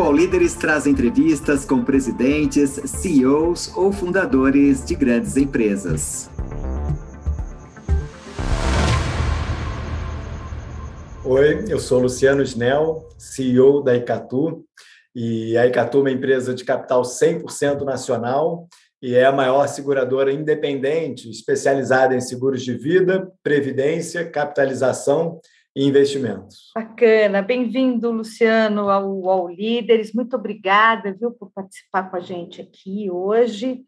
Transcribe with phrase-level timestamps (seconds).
[0.00, 6.30] O Líderes traz entrevistas com presidentes, CEOs ou fundadores de grandes empresas.
[11.24, 14.64] Oi, eu sou Luciano Snell, CEO da Icatu,
[15.16, 18.68] e a Icatu é uma empresa de capital 100% nacional
[19.02, 25.40] e é a maior seguradora independente especializada em seguros de vida, previdência, capitalização
[25.78, 26.72] e investimentos.
[26.74, 30.12] Bacana, bem-vindo, Luciano, ao, ao Líderes.
[30.12, 33.84] Muito obrigada, viu, por participar com a gente aqui hoje.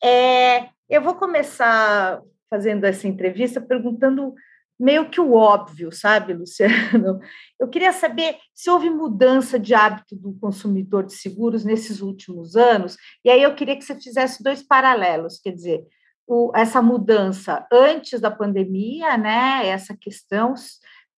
[0.00, 4.32] É, eu vou começar fazendo essa entrevista perguntando
[4.78, 7.18] meio que o óbvio, sabe, Luciano?
[7.58, 12.96] Eu queria saber se houve mudança de hábito do consumidor de seguros nesses últimos anos,
[13.24, 15.84] e aí eu queria que você fizesse dois paralelos, quer dizer,
[16.26, 20.54] o, essa mudança antes da pandemia, né, essa questão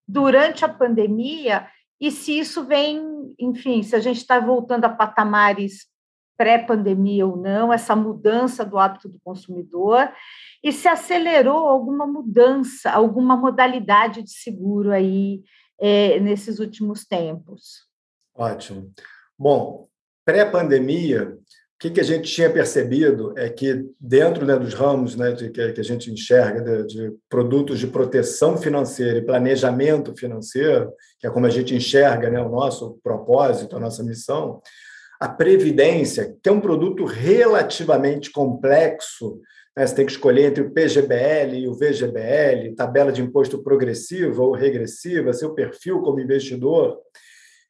[0.07, 1.67] durante a pandemia
[2.01, 5.87] e se isso vem, enfim, se a gente está voltando a patamares
[6.37, 10.13] pré-pandemia ou não, essa mudança do hábito do consumidor
[10.63, 15.43] e se acelerou alguma mudança, alguma modalidade de seguro aí
[15.81, 17.87] é, nesses últimos tempos.
[18.35, 18.93] Ótimo.
[19.39, 19.89] Bom,
[20.27, 21.39] pré-pandemia,
[21.79, 25.73] que, que a gente tinha percebido é que dentro né, dos ramos né, de, que,
[25.73, 31.31] que, a gente enxerga de, de, produtos de proteção financeira e planejamento financeiro, que é
[31.31, 34.61] como a gente enxerga né, o nosso propósito, a nossa missão,
[35.21, 39.41] a previdência, que é um produto relativamente complexo,
[39.77, 44.43] né, você tem que escolher entre o PGBL e o VGBL, tabela de imposto progressiva
[44.43, 46.99] ou regressiva, seu perfil como investidor,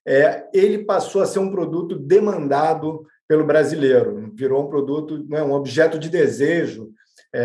[0.06, 5.52] é, ele passou a ser um produto demandado pelo brasileiro, virou um produto, né, um
[5.52, 6.90] objeto de desejo
[7.32, 7.42] é,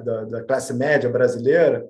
[0.00, 1.86] da, da, classe média brasileira.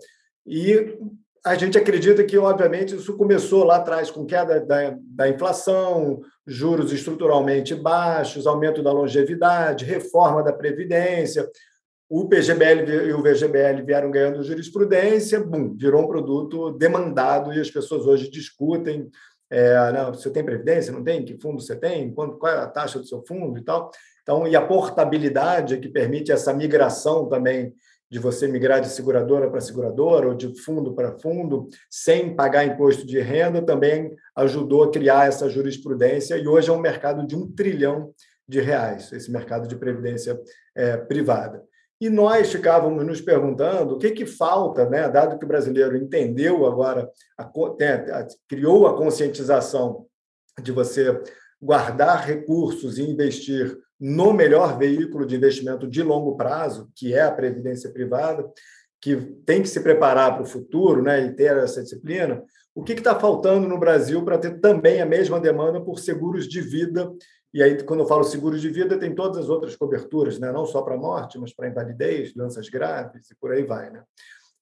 [0.47, 0.97] E
[1.45, 6.93] a gente acredita que, obviamente, isso começou lá atrás com queda da, da inflação, juros
[6.93, 11.47] estruturalmente baixos, aumento da longevidade, reforma da Previdência.
[12.09, 15.45] O PGBL e o VGBL vieram ganhando jurisprudência,
[15.77, 19.11] virou um produto demandado e as pessoas hoje discutem
[19.57, 21.25] é, não, você tem previdência, não tem?
[21.25, 22.13] Que fundo você tem?
[22.13, 23.89] Quanto, qual é a taxa do seu fundo e tal?
[24.21, 27.73] Então, e a portabilidade que permite essa migração também
[28.11, 33.07] de você migrar de seguradora para seguradora ou de fundo para fundo, sem pagar imposto
[33.07, 37.49] de renda, também ajudou a criar essa jurisprudência e hoje é um mercado de um
[37.49, 38.13] trilhão
[38.49, 40.39] de reais, esse mercado de previdência
[40.75, 41.63] é, privada.
[42.05, 45.09] E nós ficávamos nos perguntando o que, que falta, né?
[45.09, 50.05] dado que o brasileiro entendeu agora, a, a, criou a conscientização
[50.63, 51.19] de você
[51.59, 57.33] guardar recursos e investir no melhor veículo de investimento de longo prazo, que é a
[57.33, 58.47] previdência privada,
[59.01, 59.17] que
[59.47, 62.45] tem que se preparar para o futuro né, e ter essa disciplina.
[62.75, 66.61] O que está faltando no Brasil para ter também a mesma demanda por seguros de
[66.61, 67.11] vida
[67.55, 70.51] e aí, quando eu falo seguros de vida, tem todas as outras coberturas, né?
[70.51, 73.91] não só para morte, mas para invalidez, doenças graves e por aí vai.
[73.91, 74.03] Né?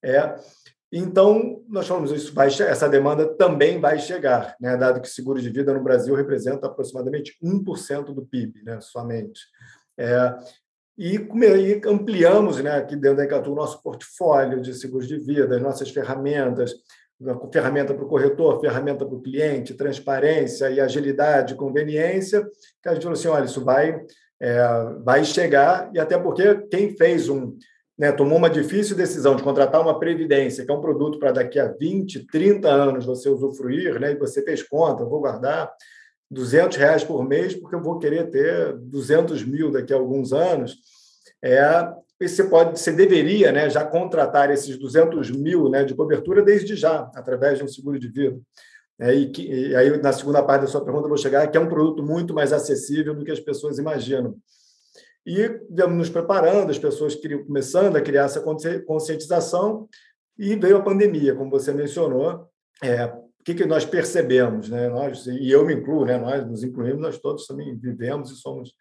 [0.04, 0.36] É,
[0.92, 4.76] então, nós falamos isso vai, essa demanda também vai chegar, né?
[4.76, 8.78] dado que seguro de vida no Brasil representa aproximadamente 1% do PIB, né?
[8.82, 9.40] somente.
[9.96, 10.36] É,
[10.98, 15.56] e, e, ampliamos né, aqui dentro da Encatu o nosso portfólio de seguros de vida,
[15.56, 16.74] as nossas ferramentas,
[17.52, 22.46] ferramenta para o corretor, ferramenta para o cliente, transparência e agilidade, conveniência,
[22.82, 24.00] que a gente falou assim, olha, isso vai,
[24.40, 24.64] é,
[25.04, 27.56] vai chegar, e até porque quem fez um,
[27.98, 31.58] né, tomou uma difícil decisão de contratar uma previdência, que é um produto para daqui
[31.58, 35.70] a 20, 30 anos você usufruir, né, e você fez conta, vou guardar
[36.30, 40.78] 200 reais por mês, porque eu vou querer ter 200 mil daqui a alguns anos,
[41.42, 41.62] é,
[42.28, 47.10] você pode, você deveria, né, já contratar esses 200 mil, né, de cobertura desde já,
[47.14, 48.38] através de um seguro de vida.
[48.98, 51.56] É, e, que, e aí, na segunda parte da sua pergunta, eu vou chegar que
[51.56, 54.36] é um produto muito mais acessível do que as pessoas imaginam.
[55.26, 58.42] E viemos nos preparando, as pessoas queriam, começando a criar essa
[58.86, 59.88] conscientização,
[60.38, 62.48] e veio a pandemia, como você mencionou.
[62.82, 64.68] É, o que, que nós percebemos?
[64.68, 64.88] Né?
[64.88, 66.16] Nós, e eu me incluo, né?
[66.18, 68.72] nós nos incluímos, nós todos também vivemos e somos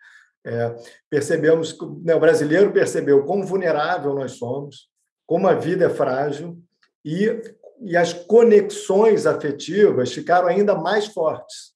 [0.45, 0.75] é,
[1.09, 4.89] percebemos que né, o brasileiro percebeu quão vulnerável nós somos,
[5.25, 6.57] como a vida é frágil
[7.05, 7.41] e,
[7.81, 11.71] e as conexões afetivas ficaram ainda mais fortes.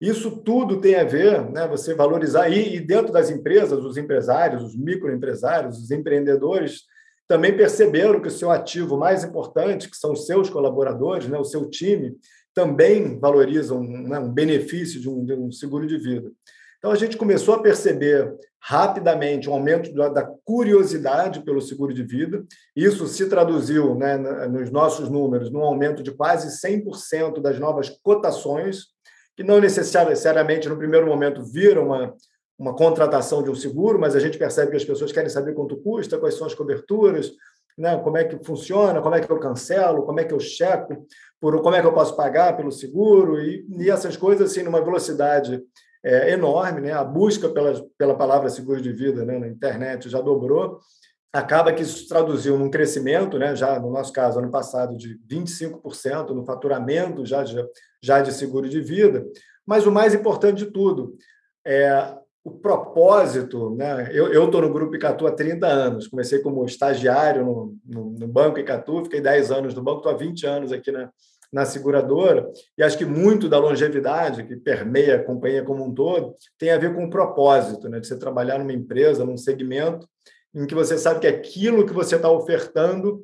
[0.00, 4.62] Isso tudo tem a ver, né, você valorizar, e, e dentro das empresas, os empresários,
[4.62, 6.82] os microempresários, os empreendedores,
[7.26, 11.44] também perceberam que o seu ativo mais importante, que são os seus colaboradores, né, o
[11.44, 12.16] seu time,
[12.54, 16.30] também valorizam né, um benefício de um, de um seguro de vida.
[16.86, 22.44] Então, a gente começou a perceber rapidamente um aumento da curiosidade pelo seguro de vida.
[22.76, 24.16] Isso se traduziu né,
[24.46, 28.84] nos nossos números num aumento de quase 100% das novas cotações
[29.36, 32.14] que não necessariamente no primeiro momento viram uma,
[32.56, 35.78] uma contratação de um seguro, mas a gente percebe que as pessoas querem saber quanto
[35.78, 37.32] custa, quais são as coberturas,
[37.76, 37.98] né?
[37.98, 41.04] como é que funciona, como é que eu cancelo, como é que eu checo,
[41.40, 44.80] por, como é que eu posso pagar pelo seguro, e, e essas coisas assim, numa
[44.80, 45.60] velocidade
[46.06, 46.82] é, enorme.
[46.82, 46.92] Né?
[46.92, 50.78] A busca pela, pela palavra seguro de vida né, na internet já dobrou.
[51.32, 56.30] Acaba que isso traduziu num crescimento, né, já no nosso caso, ano passado, de 25%
[56.30, 57.62] no faturamento já de,
[58.00, 59.26] já de seguro de vida.
[59.66, 61.14] Mas o mais importante de tudo,
[61.66, 64.08] é, o propósito, né?
[64.12, 68.60] Eu estou no Grupo Icatu há 30 anos, comecei como estagiário no, no, no Banco
[68.60, 71.10] Icatu, fiquei 10 anos no banco, estou há 20 anos aqui na,
[71.52, 76.34] na seguradora, e acho que muito da longevidade que permeia a companhia como um todo
[76.58, 78.00] tem a ver com o propósito, né?
[78.00, 80.08] de você trabalhar numa empresa, num segmento
[80.54, 83.22] em que você sabe que aquilo que você está ofertando,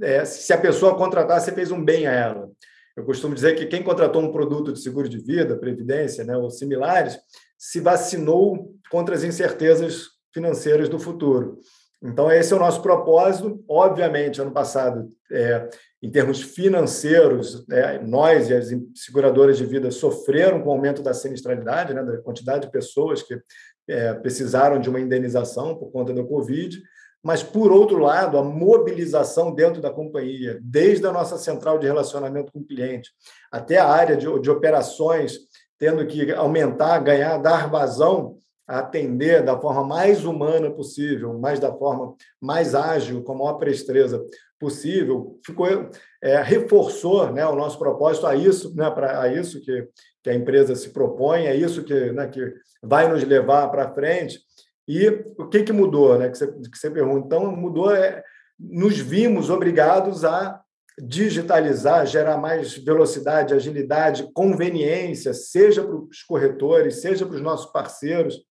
[0.00, 2.48] é, se a pessoa contratar, você fez um bem a ela.
[2.96, 6.48] Eu costumo dizer que quem contratou um produto de seguro de vida, previdência, né, ou
[6.48, 7.18] similares,
[7.58, 11.58] se vacinou contra as incertezas financeiras do futuro.
[12.02, 13.62] Então, esse é o nosso propósito.
[13.68, 15.68] Obviamente, ano passado, é,
[16.02, 21.12] em termos financeiros, é, nós e as seguradoras de vida sofreram com o aumento da
[21.12, 23.38] sinistralidade, né, da quantidade de pessoas que
[23.88, 26.80] é, precisaram de uma indenização por conta do Covid.
[27.22, 32.50] Mas, por outro lado, a mobilização dentro da companhia, desde a nossa central de relacionamento
[32.50, 33.10] com o cliente
[33.52, 35.38] até a área de, de operações
[35.80, 38.36] tendo que aumentar, ganhar, dar vazão
[38.78, 44.24] atender da forma mais humana possível, mais da forma mais ágil, com a maior presteza
[44.58, 45.66] possível, ficou
[46.22, 49.88] é, reforçou né, o nosso propósito a isso, né, a isso que,
[50.22, 52.52] que a empresa se propõe, é isso que, né, que
[52.82, 54.38] vai nos levar para frente.
[54.86, 55.08] E
[55.38, 56.28] o que, que mudou, né?
[56.28, 57.24] Que você, que você pergunta.
[57.24, 58.24] Então, mudou, é,
[58.58, 60.60] nos vimos obrigados a
[61.00, 68.42] digitalizar, gerar mais velocidade, agilidade, conveniência, seja para os corretores, seja para os nossos parceiros,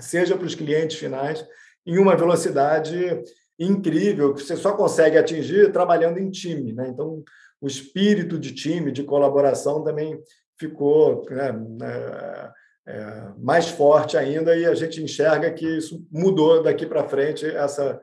[0.00, 1.44] seja para os clientes finais,
[1.86, 3.22] em uma velocidade
[3.58, 6.72] incrível que você só consegue atingir trabalhando em time.
[6.72, 6.88] Né?
[6.88, 7.22] Então,
[7.60, 10.18] o espírito de time, de colaboração também
[10.58, 12.50] ficou né, é,
[12.86, 18.00] é, mais forte ainda e a gente enxerga que isso mudou daqui para frente, essa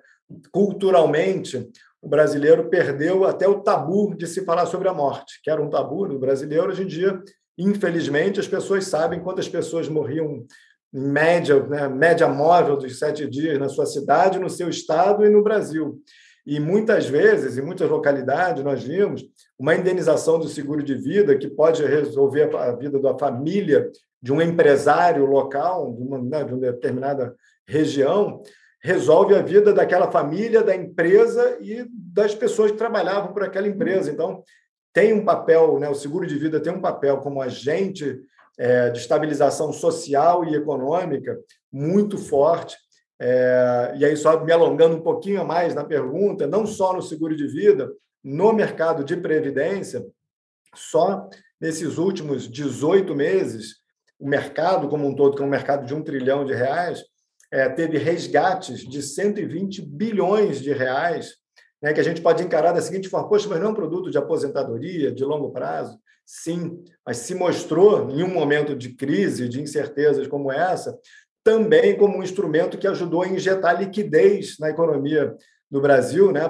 [0.51, 1.69] culturalmente
[2.01, 5.69] o brasileiro perdeu até o tabu de se falar sobre a morte, que era um
[5.69, 6.69] tabu no brasileiro.
[6.69, 7.21] Hoje em dia,
[7.57, 10.45] infelizmente, as pessoas sabem quantas pessoas morriam
[10.91, 15.43] média, né, média móvel dos sete dias na sua cidade, no seu estado e no
[15.43, 16.01] Brasil.
[16.45, 19.21] E muitas vezes, em muitas localidades, nós vimos
[19.59, 23.91] uma indenização do seguro de vida que pode resolver a vida da família
[24.21, 27.35] de um empresário local, de uma, né, de uma determinada
[27.67, 28.41] região,
[28.81, 34.09] resolve a vida daquela família, da empresa e das pessoas que trabalhavam por aquela empresa.
[34.09, 34.41] Então,
[34.93, 38.21] tem um papel, né, o seguro de vida tem um papel como agente
[38.57, 41.37] é, de estabilização social e econômica
[41.71, 42.75] muito forte.
[43.19, 47.35] É, e aí, só me alongando um pouquinho mais na pergunta, não só no seguro
[47.35, 47.91] de vida,
[48.23, 50.05] no mercado de previdência,
[50.75, 53.77] só nesses últimos 18 meses,
[54.19, 57.03] o mercado como um todo, que é um mercado de um trilhão de reais,
[57.51, 61.35] é, teve resgates de 120 bilhões de reais,
[61.81, 64.11] né, que a gente pode encarar da seguinte forma: poxa, mas não é um produto
[64.11, 65.97] de aposentadoria de longo prazo?
[66.29, 70.99] Sim, mas se mostrou, em um momento de crise, de incertezas como essa,
[71.41, 75.33] também como um instrumento que ajudou a injetar liquidez na economia
[75.71, 76.41] do Brasil, né,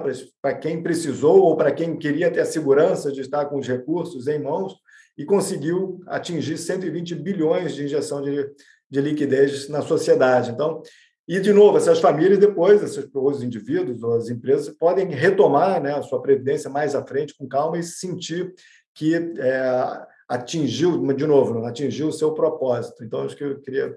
[0.41, 4.27] para quem precisou ou para quem queria ter a segurança de estar com os recursos
[4.27, 4.73] em mãos,
[5.15, 8.49] e conseguiu atingir 120 bilhões de injeção de,
[8.89, 10.49] de liquidez na sociedade.
[10.49, 10.81] Então,
[11.27, 15.93] e, de novo, essas famílias, depois, esses, os indivíduos ou as empresas, podem retomar né,
[15.93, 18.51] a sua previdência mais à frente, com calma, e sentir
[18.97, 23.03] que é, atingiu, de novo, atingiu o seu propósito.
[23.03, 23.95] Então, acho que eu queria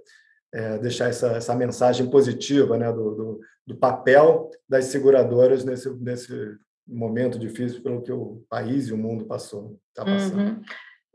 [0.53, 6.55] é, deixar essa, essa mensagem positiva né, do, do, do, papel das seguradoras nesse, nesse
[6.87, 10.39] momento difícil pelo que o país e o mundo passou, está passando.
[10.39, 10.63] Uhum.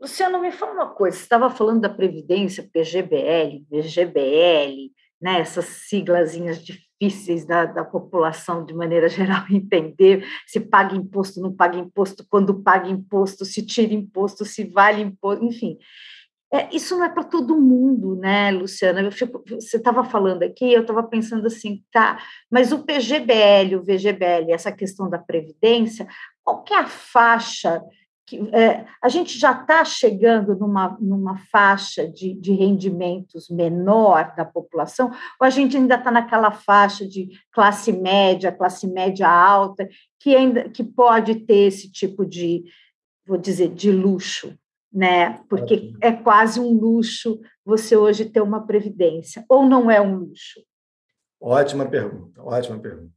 [0.00, 4.90] Luciano, me fala uma coisa, você estava falando da Previdência, PGBL, VGBL,
[5.22, 6.85] né, essas siglazinhas difíceis
[7.46, 12.88] da, da população, de maneira geral, entender se paga imposto, não paga imposto, quando paga
[12.88, 15.78] imposto, se tira imposto, se vale imposto, enfim.
[16.52, 19.10] É, isso não é para todo mundo, né, Luciana?
[19.10, 24.70] Você estava falando aqui, eu estava pensando assim, tá, mas o PGBL, o VGBL, essa
[24.70, 26.06] questão da Previdência,
[26.44, 27.82] qual é a faixa
[28.26, 34.44] que é, a gente já está chegando numa, numa faixa de, de rendimentos menor da
[34.44, 40.34] população, ou a gente ainda está naquela faixa de classe média, classe média alta, que
[40.34, 42.64] ainda que pode ter esse tipo de,
[43.26, 44.56] vou dizer, de luxo?
[44.92, 45.42] né?
[45.48, 50.60] Porque é quase um luxo você hoje ter uma previdência, ou não é um luxo?
[51.38, 53.15] Ótima pergunta, ótima pergunta.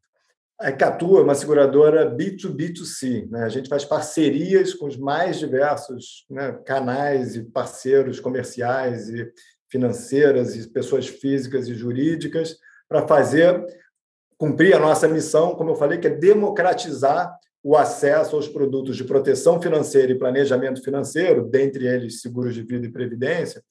[0.59, 3.29] A Ecatu é uma seguradora B2B2C.
[3.29, 3.43] Né?
[3.43, 9.31] A gente faz parcerias com os mais diversos né, canais e parceiros comerciais e
[9.69, 12.57] financeiras e pessoas físicas e jurídicas
[12.89, 13.63] para fazer
[14.37, 19.03] cumprir a nossa missão, como eu falei, que é democratizar o acesso aos produtos de
[19.03, 23.61] proteção financeira e planejamento financeiro, dentre eles seguros de vida e previdência,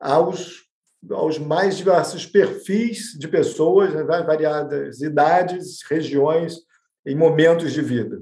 [0.00, 0.65] aos
[1.10, 6.58] aos mais diversos perfis de pessoas, né, variadas idades, regiões
[7.04, 8.20] e momentos de vida.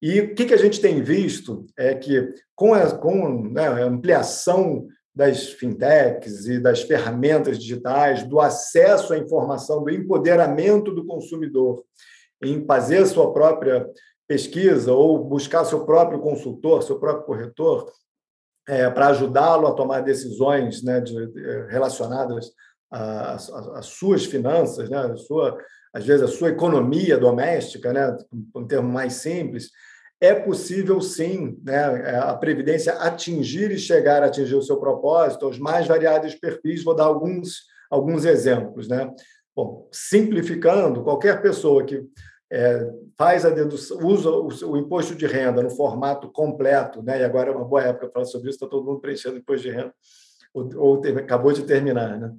[0.00, 4.86] E o que, a gente tem visto é que, com a, com, né, a ampliação
[5.14, 11.82] das fintechs e das ferramentas digitais, do acesso à informação, do empoderamento do consumidor
[12.42, 13.88] em fazer sua própria
[14.28, 17.90] pesquisa ou buscar seu próprio consultor, seu próprio corretor,
[18.68, 21.14] é, para ajudá-lo a tomar decisões né, de,
[21.68, 22.50] relacionadas
[22.90, 25.58] às suas finanças, né, a sua,
[25.92, 28.16] às vezes a sua economia doméstica, né,
[28.54, 29.70] um termo mais simples,
[30.20, 35.48] é possível sim né, é, a Previdência atingir e chegar a atingir o seu propósito,
[35.48, 36.82] os mais variados perfis.
[36.82, 38.88] Vou dar alguns, alguns exemplos.
[38.88, 39.10] Né?
[39.54, 42.02] Bom, simplificando, qualquer pessoa que
[42.50, 47.20] é, faz a dedução, usa o, o, imposto de renda no formato completo, né?
[47.20, 49.62] e agora é uma boa época para falar sobre isso, está todo mundo preenchendo imposto
[49.62, 49.94] de renda,
[50.52, 52.18] ou, ou ter, acabou de terminar.
[52.18, 52.34] Né?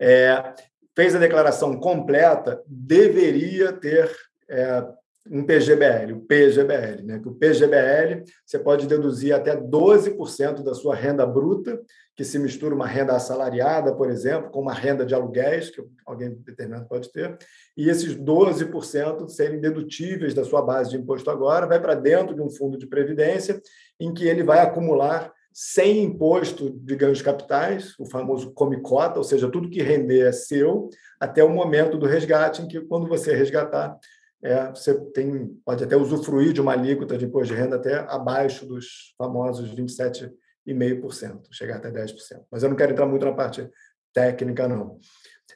[0.00, 0.54] É,
[0.96, 4.10] fez a declaração completa, deveria ter
[4.48, 4.84] é,
[5.30, 7.18] um PGBL, o PGBL, né?
[7.18, 11.80] Que o PGBL você pode deduzir até 12% da sua renda bruta,
[12.14, 16.34] que se mistura uma renda assalariada, por exemplo, com uma renda de aluguéis, que alguém
[16.44, 17.36] determinado pode ter,
[17.76, 22.42] e esses 12% serem dedutíveis da sua base de imposto agora, vai para dentro de
[22.42, 23.60] um fundo de previdência,
[23.98, 29.48] em que ele vai acumular sem imposto de ganhos capitais, o famoso come-cota, ou seja,
[29.48, 30.88] tudo que render é seu,
[31.18, 33.96] até o momento do resgate, em que, quando você resgatar,
[34.44, 38.66] é, você tem, pode até usufruir de uma alíquota de imposto de renda até abaixo
[38.66, 42.14] dos famosos 27,5%, chegar até 10%.
[42.52, 43.66] Mas eu não quero entrar muito na parte
[44.12, 44.98] técnica, não.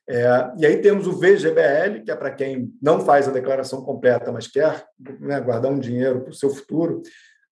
[0.08, 0.26] É,
[0.56, 4.48] e aí temos o VGBL, que é para quem não faz a declaração completa, mas
[4.48, 4.86] quer
[5.20, 7.02] né, guardar um dinheiro para o seu futuro.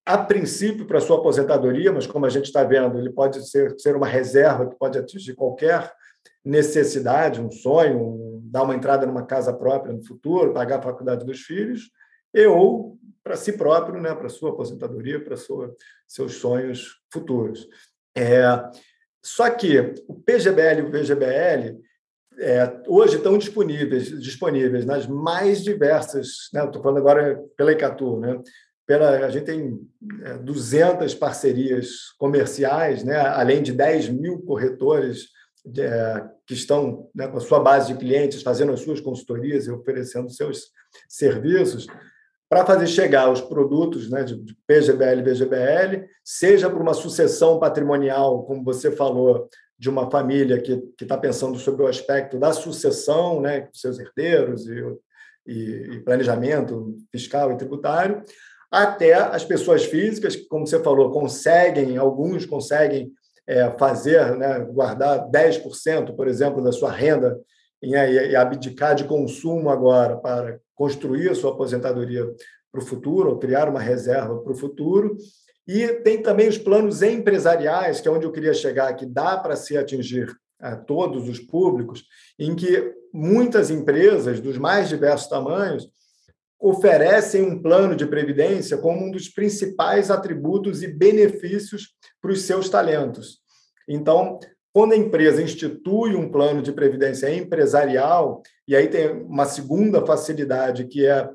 [0.07, 3.95] A princípio, para sua aposentadoria, mas como a gente está vendo, ele pode ser, ser
[3.95, 5.93] uma reserva que pode atingir qualquer
[6.47, 11.27] necessidade, um sonho, um, dar uma entrada numa casa própria no futuro, pagar a faculdade
[11.27, 11.91] dos filhos,
[12.33, 15.75] e ou para si próprio, né, para sua aposentadoria, para sua,
[16.07, 17.67] seus sonhos futuros.
[18.17, 18.45] É,
[19.21, 21.81] só que o PGBL e o VGBL
[22.39, 28.41] é, hoje estão disponíveis, disponíveis nas mais diversas, né, estou falando agora pela Icatu, né,
[28.87, 29.81] pela, a gente tem
[30.45, 35.35] 200 é, parcerias comerciais, né, além de 10 mil corretores
[35.79, 39.71] é, que estão né, com a sua base de clientes, fazendo as suas consultorias e
[39.71, 40.71] oferecendo seus
[41.09, 41.87] serviços,
[42.49, 48.45] para fazer chegar os produtos né, de PGBL e VGBL, seja por uma sucessão patrimonial,
[48.45, 53.69] como você falou, de uma família que está pensando sobre o aspecto da sucessão, né,
[53.73, 54.83] seus herdeiros e,
[55.47, 55.61] e,
[55.95, 58.23] e planejamento fiscal e tributário,
[58.71, 63.13] até as pessoas físicas, que, como você falou, conseguem, alguns conseguem
[63.47, 67.39] é, fazer, né, guardar 10%, por exemplo, da sua renda
[67.83, 72.27] e, e abdicar de consumo agora para construir a sua aposentadoria
[72.73, 75.17] para o futuro, ou criar uma reserva para o futuro.
[75.67, 79.57] E tem também os planos empresariais, que é onde eu queria chegar, que dá para
[79.57, 82.05] se atingir a todos os públicos,
[82.39, 85.89] em que muitas empresas dos mais diversos tamanhos
[86.61, 92.69] oferecem um plano de previdência como um dos principais atributos e benefícios para os seus
[92.69, 93.41] talentos.
[93.89, 94.39] Então,
[94.73, 100.87] quando a empresa institui um plano de previdência empresarial, e aí tem uma segunda facilidade,
[100.87, 101.29] que é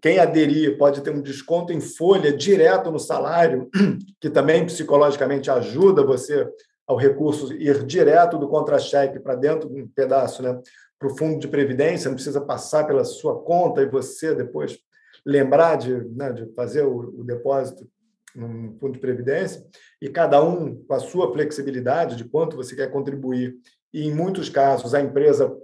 [0.00, 3.68] quem aderir pode ter um desconto em folha direto no salário,
[4.20, 6.48] que também psicologicamente ajuda você
[6.86, 10.58] ao recurso ir direto do contra-cheque para dentro de um pedaço, né,
[11.04, 14.78] para o fundo de previdência, não precisa passar pela sua conta e você depois
[15.24, 17.86] lembrar de, né, de fazer o, o depósito
[18.34, 19.64] no fundo de previdência,
[20.02, 23.54] e cada um com a sua flexibilidade de quanto você quer contribuir.
[23.92, 25.56] E, em muitos casos, a empresa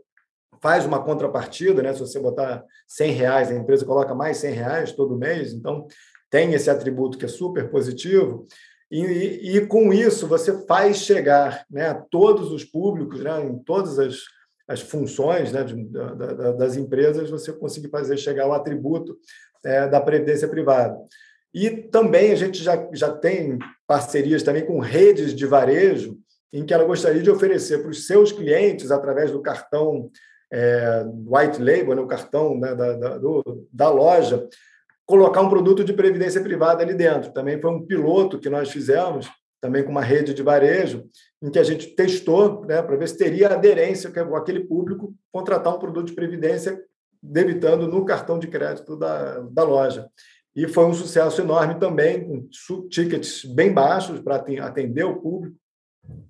[0.62, 1.92] faz uma contrapartida, né?
[1.92, 5.88] se você botar 100 reais, a empresa coloca mais 100 reais todo mês, então
[6.30, 8.46] tem esse atributo que é super positivo.
[8.88, 13.58] E, e, e com isso, você faz chegar né, a todos os públicos, né, em
[13.58, 14.20] todas as,
[14.70, 19.18] as funções né, de, da, das empresas, você conseguir fazer chegar o atributo
[19.64, 20.96] é, da previdência privada.
[21.52, 26.16] E também a gente já, já tem parcerias também com redes de varejo,
[26.52, 30.08] em que ela gostaria de oferecer para os seus clientes, através do cartão
[30.52, 34.48] é, white label, né, o cartão né, da, da, do, da loja,
[35.04, 37.32] colocar um produto de previdência privada ali dentro.
[37.32, 39.28] Também foi um piloto que nós fizemos,
[39.60, 41.04] também com uma rede de varejo,
[41.42, 45.74] em que a gente testou né, para ver se teria aderência com aquele público contratar
[45.74, 46.82] um produto de previdência
[47.22, 50.08] debitando no cartão de crédito da, da loja.
[50.56, 52.48] E foi um sucesso enorme também, com
[52.88, 55.56] tickets bem baixos para atender o público.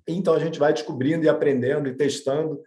[0.07, 2.61] Então, a gente vai descobrindo e aprendendo e testando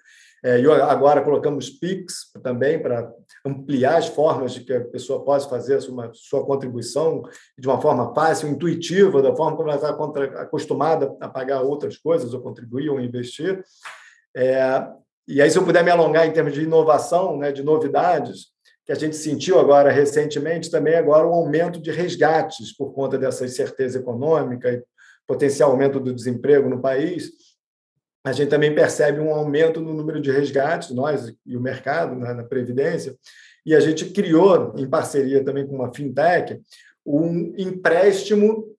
[0.44, 3.10] é, e agora colocamos PIX também para
[3.46, 7.22] ampliar as formas de que a pessoa possa fazer a sua, sua contribuição
[7.58, 12.34] de uma forma fácil, intuitiva, da forma como ela está acostumada a pagar outras coisas,
[12.34, 13.64] ou contribuir, ou investir.
[14.36, 14.86] É,
[15.26, 18.48] e aí, se eu puder me alongar em termos de inovação, né, de novidades,
[18.84, 23.46] que a gente sentiu agora recentemente também agora o aumento de resgates por conta dessa
[23.46, 24.82] incerteza econômica e
[25.26, 27.30] potencial aumento do desemprego no país
[28.24, 32.32] a gente também percebe um aumento no número de resgates, nós e o mercado, né,
[32.32, 33.14] na Previdência,
[33.66, 36.58] e a gente criou, em parceria também com uma fintech,
[37.04, 38.74] um empréstimo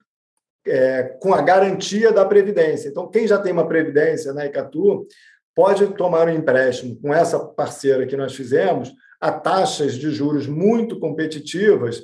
[0.66, 2.90] é, com a garantia da Previdência.
[2.90, 5.08] Então, quem já tem uma Previdência na Icatu
[5.54, 11.00] pode tomar um empréstimo com essa parceira que nós fizemos a taxas de juros muito
[11.00, 12.02] competitivas,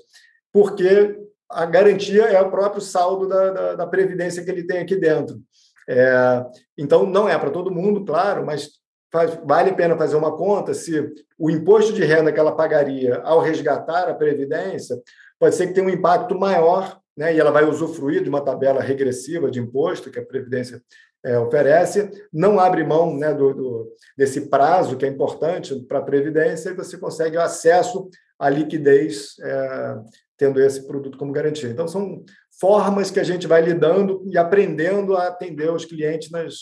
[0.54, 1.20] porque
[1.50, 5.42] a garantia é o próprio saldo da, da, da Previdência que ele tem aqui dentro.
[5.88, 6.46] É,
[6.78, 10.74] então, não é para todo mundo, claro, mas faz, vale a pena fazer uma conta
[10.74, 14.98] se o imposto de renda que ela pagaria ao resgatar a Previdência
[15.40, 18.82] pode ser que tenha um impacto maior, né, e ela vai usufruir de uma tabela
[18.82, 20.82] regressiva de imposto que a Previdência
[21.24, 26.04] é, oferece, não abre mão né, do, do, desse prazo que é importante para a
[26.04, 28.10] Previdência e você consegue acesso
[28.42, 29.96] à liquidez é,
[30.36, 31.70] tendo esse produto como garantia.
[31.70, 32.24] Então, são
[32.60, 36.56] formas que a gente vai lidando e aprendendo a atender os clientes nas,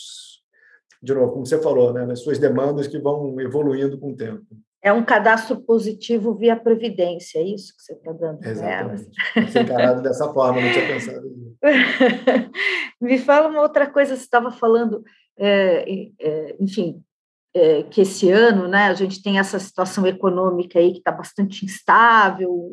[1.02, 4.44] de novo, como você falou, né, nas suas demandas que vão evoluindo com o tempo.
[4.82, 9.50] É um cadastro positivo via Previdência, é isso que você está dando Exatamente.
[9.50, 11.56] Ser encarado dessa forma, não tinha pensado nisso.
[13.00, 15.02] Me fala uma outra coisa, você estava falando,
[15.38, 15.84] é,
[16.18, 17.02] é, enfim,
[17.54, 21.64] é, que esse ano né, a gente tem essa situação econômica aí que está bastante
[21.64, 22.70] instável,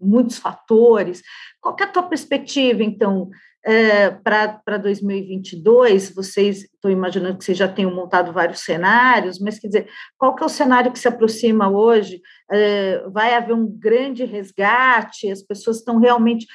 [0.00, 1.22] muitos fatores.
[1.60, 3.28] Qual é a tua perspectiva, então,
[3.64, 6.14] é, para 2022?
[6.14, 10.42] Vocês, estou imaginando que vocês já tenham montado vários cenários, mas quer dizer, qual que
[10.42, 12.20] é o cenário que se aproxima hoje?
[12.50, 15.30] É, vai haver um grande resgate?
[15.30, 16.46] As pessoas estão realmente,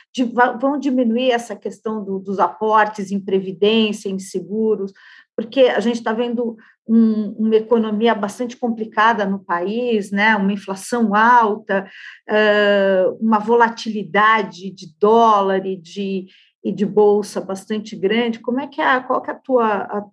[0.59, 4.91] vão diminuir essa questão do, dos aportes em previdência, em seguros,
[5.39, 10.35] porque a gente está vendo um, uma economia bastante complicada no país, né?
[10.35, 11.89] uma inflação alta,
[12.29, 16.27] uh, uma volatilidade de dólar e de,
[16.61, 18.39] e de bolsa bastante grande.
[18.39, 20.05] Como é que é, qual que é a tua, a,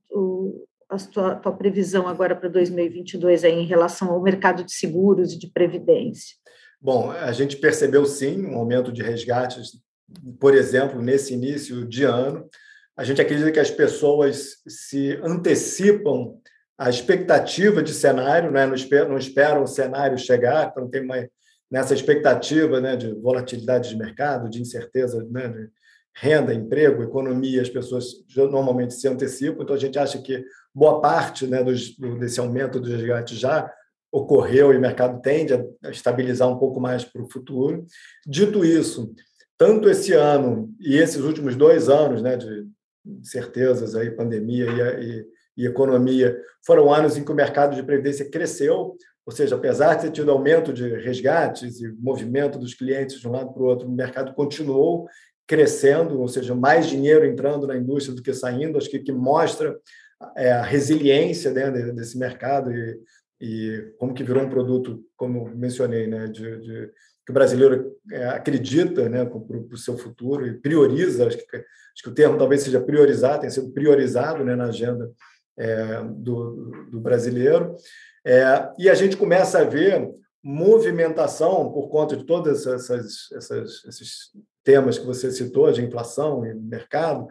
[0.91, 5.39] a tua, tua previsão agora para 2022 aí, em relação ao mercado de seguros e
[5.41, 6.37] de previdência?
[6.81, 9.73] Bom, a gente percebeu sim um aumento de resgates,
[10.39, 12.49] por exemplo, nesse início de ano.
[12.97, 16.35] A gente acredita que as pessoas se antecipam
[16.79, 18.67] a expectativa de cenário, né?
[18.67, 21.27] não, esperam, não esperam o cenário chegar, então tem uma,
[21.71, 25.69] nessa expectativa né, de volatilidade de mercado, de incerteza né, de
[26.15, 30.43] renda, emprego, economia, as pessoas normalmente se antecipam, então a gente acha que
[30.75, 33.71] boa parte né, dos, desse aumento do resgate já
[34.11, 37.85] ocorreu e o mercado tende a estabilizar um pouco mais para o futuro.
[38.27, 39.13] Dito isso,
[39.59, 42.67] tanto esse ano e esses últimos dois anos né, de
[43.23, 46.39] certezas, aí, pandemia e, e e economia.
[46.65, 50.31] Foram anos em que o mercado de previdência cresceu, ou seja, apesar de ter tido
[50.31, 54.35] aumento de resgates e movimento dos clientes de um lado para o outro, o mercado
[54.35, 55.09] continuou
[55.47, 59.77] crescendo, ou seja, mais dinheiro entrando na indústria do que saindo, acho que, que mostra
[60.37, 63.01] é, a resiliência né, desse mercado e,
[63.41, 66.91] e, como que virou um produto, como mencionei, né, de, de
[67.27, 72.03] que o brasileiro é, acredita né, para o seu futuro e prioriza, acho que, acho
[72.05, 75.11] que o termo talvez seja priorizar, tem sido priorizado né, na agenda
[75.59, 77.75] é, do, do, brasileiro.
[78.25, 80.09] É, e a gente começa a ver
[80.43, 84.31] movimentação por conta de todos esses
[84.63, 87.27] temas que você citou, de inflação e mercado,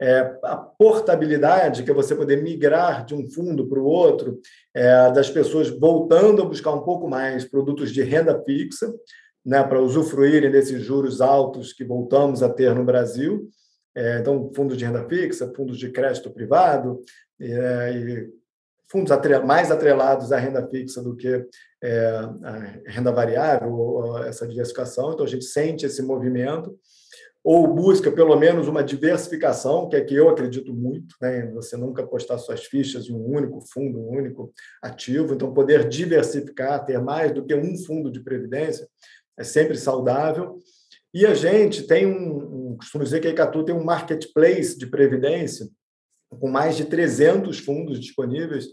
[0.00, 4.40] é, a portabilidade, que é você poder migrar de um fundo para o outro,
[4.74, 8.92] é, das pessoas voltando a buscar um pouco mais produtos de renda fixa,
[9.44, 13.48] né, para usufruírem desses juros altos que voltamos a ter no Brasil.
[13.94, 17.02] É, então, fundos de renda fixa, fundos de crédito privado,
[17.40, 18.30] é, e
[18.90, 19.10] fundos
[19.44, 21.46] mais atrelados à renda fixa do que
[21.82, 22.06] é,
[22.44, 25.12] a renda variável ou essa diversificação.
[25.12, 26.74] Então, a gente sente esse movimento.
[27.44, 31.50] ou busca pelo menos uma diversificação, que é que eu acredito muito, né?
[31.54, 36.84] Você nunca apostar suas fichas em um único fundo, um único ativo, então poder diversificar,
[36.84, 38.86] ter mais do que um fundo de previdência
[39.38, 40.58] é sempre saudável.
[41.14, 44.86] E a gente tem um, um costumo dizer que a Icatu tem um marketplace de
[44.86, 45.68] previdência
[46.40, 48.66] com mais de 300 fundos disponíveis,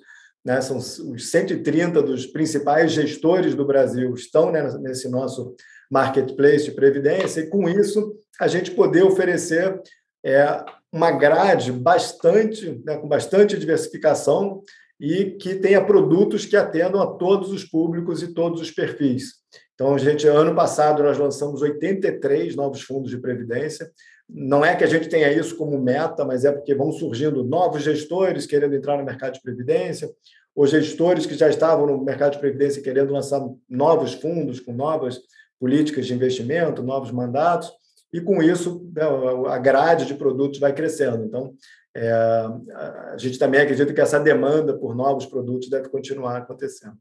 [0.46, 0.62] né?
[0.62, 5.56] São os 130 dos principais gestores do Brasil estão né, nesse nosso
[5.92, 9.82] marketplace de previdência, e com isso a gente poder oferecer
[10.24, 14.62] é, uma grade bastante, né, com bastante diversificação
[15.00, 19.39] e que tenha produtos que atendam a todos os públicos e todos os perfis.
[19.80, 23.90] Então, gente, ano passado, nós lançamos 83 novos fundos de previdência.
[24.28, 27.82] Não é que a gente tenha isso como meta, mas é porque vão surgindo novos
[27.82, 30.10] gestores querendo entrar no mercado de previdência,
[30.54, 35.22] ou gestores que já estavam no mercado de previdência querendo lançar novos fundos com novas
[35.58, 37.72] políticas de investimento, novos mandatos,
[38.12, 39.04] e com isso né,
[39.48, 41.24] a grade de produtos vai crescendo.
[41.24, 41.54] Então,
[41.96, 46.98] é, a gente também acredita que essa demanda por novos produtos deve continuar acontecendo.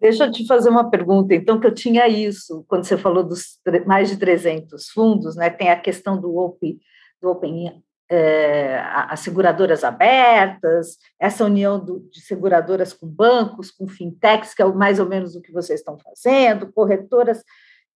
[0.00, 3.58] Deixa eu te fazer uma pergunta, então, que eu tinha isso, quando você falou dos
[3.86, 6.80] mais de 300 fundos, né, tem a questão do Open,
[7.20, 14.54] do open é, as seguradoras abertas, essa união do, de seguradoras com bancos, com fintechs,
[14.54, 17.44] que é mais ou menos o que vocês estão fazendo, corretoras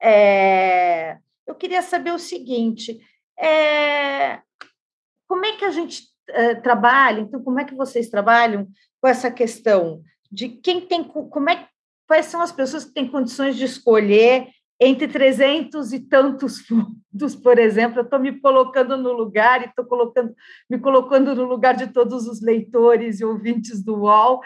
[0.07, 3.01] é, eu queria saber o seguinte:
[3.39, 4.41] é,
[5.27, 7.21] como é que a gente é, trabalha?
[7.21, 8.69] Então, como é que vocês trabalham
[9.01, 11.67] com essa questão de quem tem, como é,
[12.07, 14.49] quais são as pessoas que têm condições de escolher
[14.81, 19.85] entre 300 e tantos fundos, por exemplo, eu estou me colocando no lugar e estou
[19.85, 20.35] colocando,
[20.69, 24.41] me colocando no lugar de todos os leitores e ouvintes do UOL.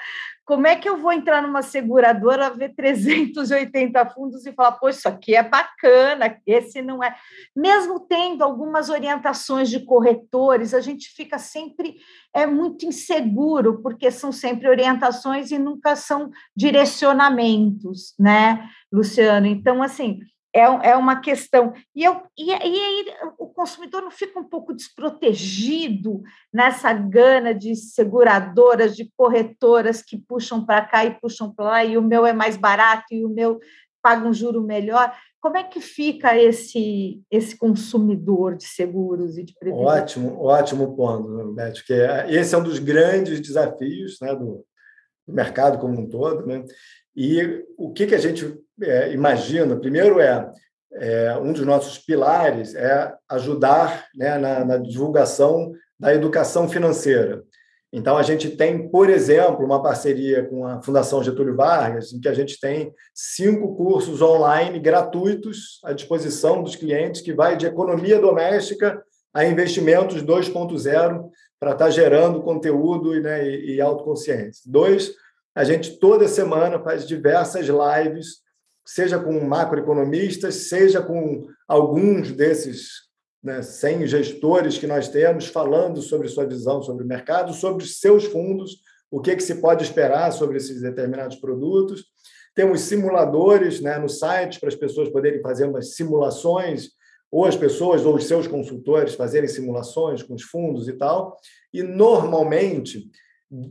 [0.48, 5.06] Como é que eu vou entrar numa seguradora, ver 380 fundos e falar, pô, isso
[5.06, 7.14] aqui é bacana, esse não é.
[7.54, 11.96] Mesmo tendo algumas orientações de corretores, a gente fica sempre
[12.32, 19.46] é muito inseguro, porque são sempre orientações e nunca são direcionamentos, né, Luciano?
[19.46, 20.20] Então, assim,
[20.54, 21.72] é, é uma questão.
[21.94, 23.06] E, eu, e, e aí
[23.38, 30.64] o consumidor não fica um pouco desprotegido nessa gana de seguradoras, de corretoras que puxam
[30.64, 33.58] para cá e puxam para lá, e o meu é mais barato e o meu
[34.02, 35.14] paga um juro melhor.
[35.40, 39.88] Como é que fica esse, esse consumidor de seguros e de previdência?
[39.88, 44.64] Ótimo, ótimo ponto, Beth, que é, esse é um dos grandes desafios né, do,
[45.26, 46.44] do mercado como um todo.
[46.44, 46.64] Né?
[47.14, 50.50] E o que, que a gente é, imagina, primeiro é,
[50.92, 57.42] é, um dos nossos pilares é ajudar né, na, na divulgação da educação financeira.
[57.90, 62.28] Então, a gente tem, por exemplo, uma parceria com a Fundação Getúlio Vargas, em que
[62.28, 68.20] a gente tem cinco cursos online gratuitos à disposição dos clientes, que vai de economia
[68.20, 74.62] doméstica a investimentos 2.0, para estar gerando conteúdo né, e, e autoconsciência.
[74.66, 75.12] Dois,
[75.54, 78.42] a gente toda semana faz diversas lives,
[78.88, 83.08] seja com macroeconomistas, seja com alguns desses
[83.44, 88.24] né, 100 gestores que nós temos falando sobre sua visão sobre o mercado, sobre seus
[88.24, 88.78] fundos,
[89.10, 92.06] o que, que se pode esperar sobre esses determinados produtos.
[92.54, 96.88] Temos simuladores né, no site para as pessoas poderem fazer umas simulações,
[97.30, 101.36] ou as pessoas ou os seus consultores fazerem simulações com os fundos e tal.
[101.74, 103.10] E, normalmente,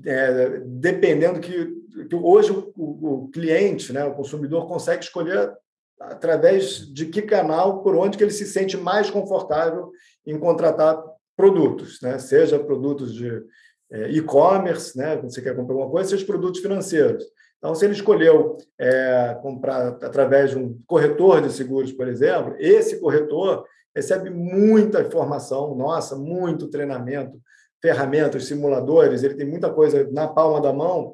[0.05, 1.73] é, dependendo que,
[2.09, 5.51] que hoje o, o, o, cliente, né, o consumidor, consegue escolher
[5.99, 9.91] através de que canal, por onde que ele se sente mais confortável
[10.25, 11.01] em contratar
[11.35, 12.17] produtos, né?
[12.19, 13.43] seja produtos de
[13.91, 15.17] é, e-commerce, né?
[15.17, 17.23] quando você quer comprar alguma coisa, seja produtos financeiros.
[17.57, 22.99] Então, se ele escolheu é, comprar através de um corretor de seguros, por exemplo, esse
[22.99, 27.39] corretor recebe muita informação, nossa, muito treinamento,
[27.81, 31.13] ferramentas, simuladores, ele tem muita coisa na palma da mão.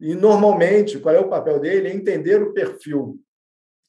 [0.00, 1.88] E, normalmente, qual é o papel dele?
[1.88, 3.18] É entender o perfil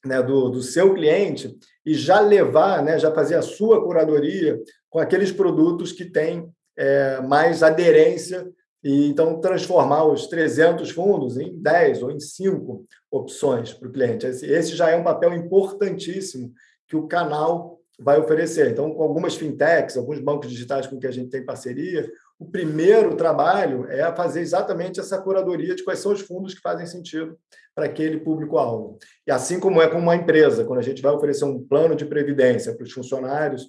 [0.04, 4.60] né, do, do seu cliente e já levar, né, já fazer a sua curadoria
[4.90, 8.48] com aqueles produtos que têm é, mais aderência
[8.82, 14.26] e então transformar os 300 fundos em 10 ou em 5 opções para o cliente.
[14.26, 16.52] Esse, esse já é um papel importantíssimo
[16.86, 18.70] que o canal vai oferecer.
[18.70, 23.16] Então, com algumas fintechs, alguns bancos digitais com que a gente tem parceria, o primeiro
[23.16, 27.38] trabalho é fazer exatamente essa curadoria de quais são os fundos que fazem sentido
[27.74, 28.98] para aquele público-alvo.
[29.26, 32.04] E assim como é com uma empresa, quando a gente vai oferecer um plano de
[32.04, 33.62] previdência para os funcionários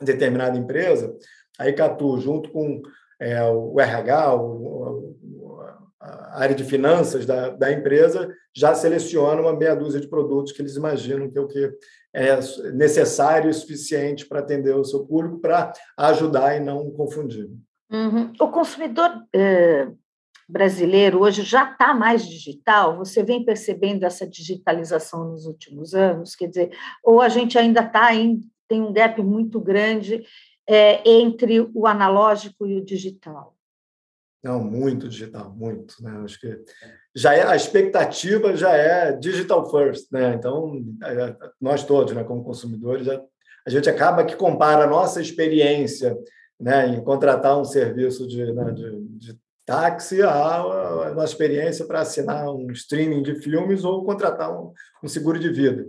[0.00, 1.16] de determinada empresa,
[1.58, 2.82] a Icatu, junto com
[3.20, 5.14] é, o RH, o,
[6.00, 10.60] a área de finanças da, da empresa já seleciona uma meia dúzia de produtos que
[10.60, 11.72] eles imaginam que é o que
[12.14, 12.38] é
[12.72, 17.50] necessário e suficiente para atender o seu público, para ajudar e não confundir.
[17.90, 18.32] Uhum.
[18.40, 19.88] O consumidor eh,
[20.48, 22.96] brasileiro hoje já está mais digital?
[22.98, 26.36] Você vem percebendo essa digitalização nos últimos anos?
[26.36, 26.70] Quer dizer,
[27.02, 30.24] ou a gente ainda está em tem um gap muito grande
[30.66, 33.54] é, entre o analógico e o digital?
[34.44, 35.94] Não, muito digital, muito.
[36.02, 36.20] Né?
[36.22, 36.60] Acho que
[37.16, 40.34] já é a expectativa já é digital first, né?
[40.34, 43.18] Então é, nós todos, né, como consumidores, já,
[43.66, 46.14] a gente acaba que compara a nossa experiência,
[46.60, 52.46] né, em contratar um serviço de, né, de, de táxi a nossa experiência para assinar
[52.50, 55.86] um streaming de filmes ou contratar um, um seguro de vida.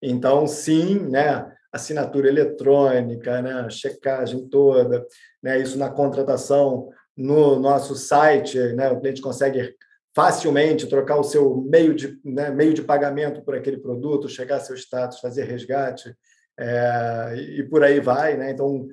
[0.00, 5.04] Então, sim, né, assinatura eletrônica, né, checagem toda,
[5.42, 9.74] né, isso na contratação no nosso site, né, o cliente consegue
[10.14, 14.60] facilmente trocar o seu meio de, né, meio de pagamento por aquele produto, chegar a
[14.60, 16.14] seu status, fazer resgate,
[16.58, 18.36] é, e por aí vai.
[18.36, 18.52] Né?
[18.52, 18.86] Então,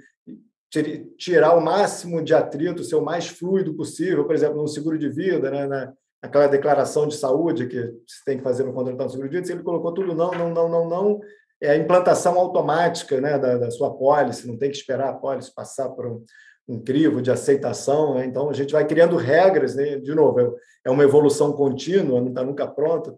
[1.17, 5.07] tirar o máximo de atrito, ser o mais fluido possível, por exemplo, no seguro de
[5.07, 9.09] vida, né, na, aquela declaração de saúde que você tem que fazer no contratar um
[9.09, 11.19] seguro de vida, se ele colocou tudo não, não, não, não, não,
[11.61, 15.53] é a implantação automática né, da, da sua pólice, não tem que esperar a pólice
[15.53, 16.25] passar por um,
[16.67, 18.15] um crivo de aceitação.
[18.15, 18.25] Né?
[18.25, 19.97] Então, a gente vai criando regras, né?
[19.97, 20.49] de novo, é,
[20.85, 23.15] é uma evolução contínua, não está nunca pronta.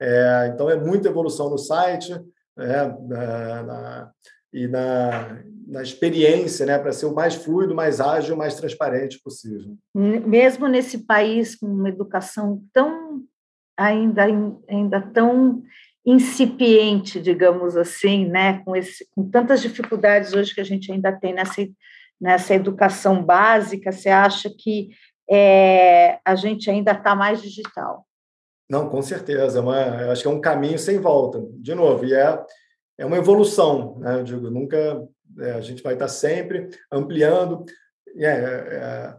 [0.00, 2.12] É, então, é muita evolução no site
[2.58, 4.10] é, na, na,
[4.52, 6.78] e na, na experiência, né?
[6.78, 9.76] para ser o mais fluido, mais ágil, mais transparente possível.
[9.94, 13.22] Mesmo nesse país com uma educação tão
[13.76, 14.24] ainda
[14.68, 15.62] ainda tão
[16.04, 21.34] incipiente, digamos assim, né, com, esse, com tantas dificuldades hoje que a gente ainda tem
[21.34, 21.62] nessa,
[22.20, 24.90] nessa educação básica, você acha que
[25.30, 28.06] é, a gente ainda está mais digital?
[28.68, 29.60] Não, com certeza.
[29.60, 31.42] É acho que é um caminho sem volta.
[31.54, 32.44] De novo, e é,
[32.98, 33.98] é uma evolução.
[33.98, 34.20] Né?
[34.20, 35.02] Eu digo, nunca
[35.40, 37.64] é, a gente vai estar sempre ampliando.
[38.16, 39.16] É, é,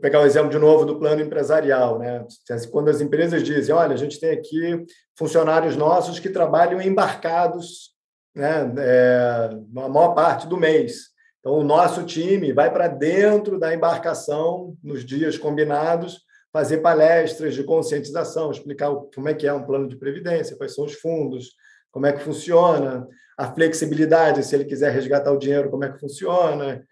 [0.00, 2.24] pegar o exemplo de novo do plano empresarial, né?
[2.72, 4.84] Quando as empresas dizem, olha, a gente tem aqui
[5.16, 7.90] funcionários nossos que trabalham embarcados,
[8.34, 8.72] né?
[8.78, 11.13] É, a maior parte do mês.
[11.44, 17.62] Então, o nosso time vai para dentro da embarcação nos dias combinados, fazer palestras de
[17.62, 21.50] conscientização, explicar como é que é um plano de previdência, quais são os fundos,
[21.92, 26.00] como é que funciona, a flexibilidade, se ele quiser resgatar o dinheiro, como é que
[26.00, 26.82] funciona,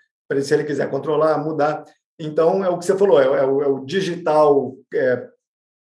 [0.43, 1.83] se ele quiser controlar, mudar.
[2.19, 5.29] Então, é o que você falou, é, é, o, é o, digital é,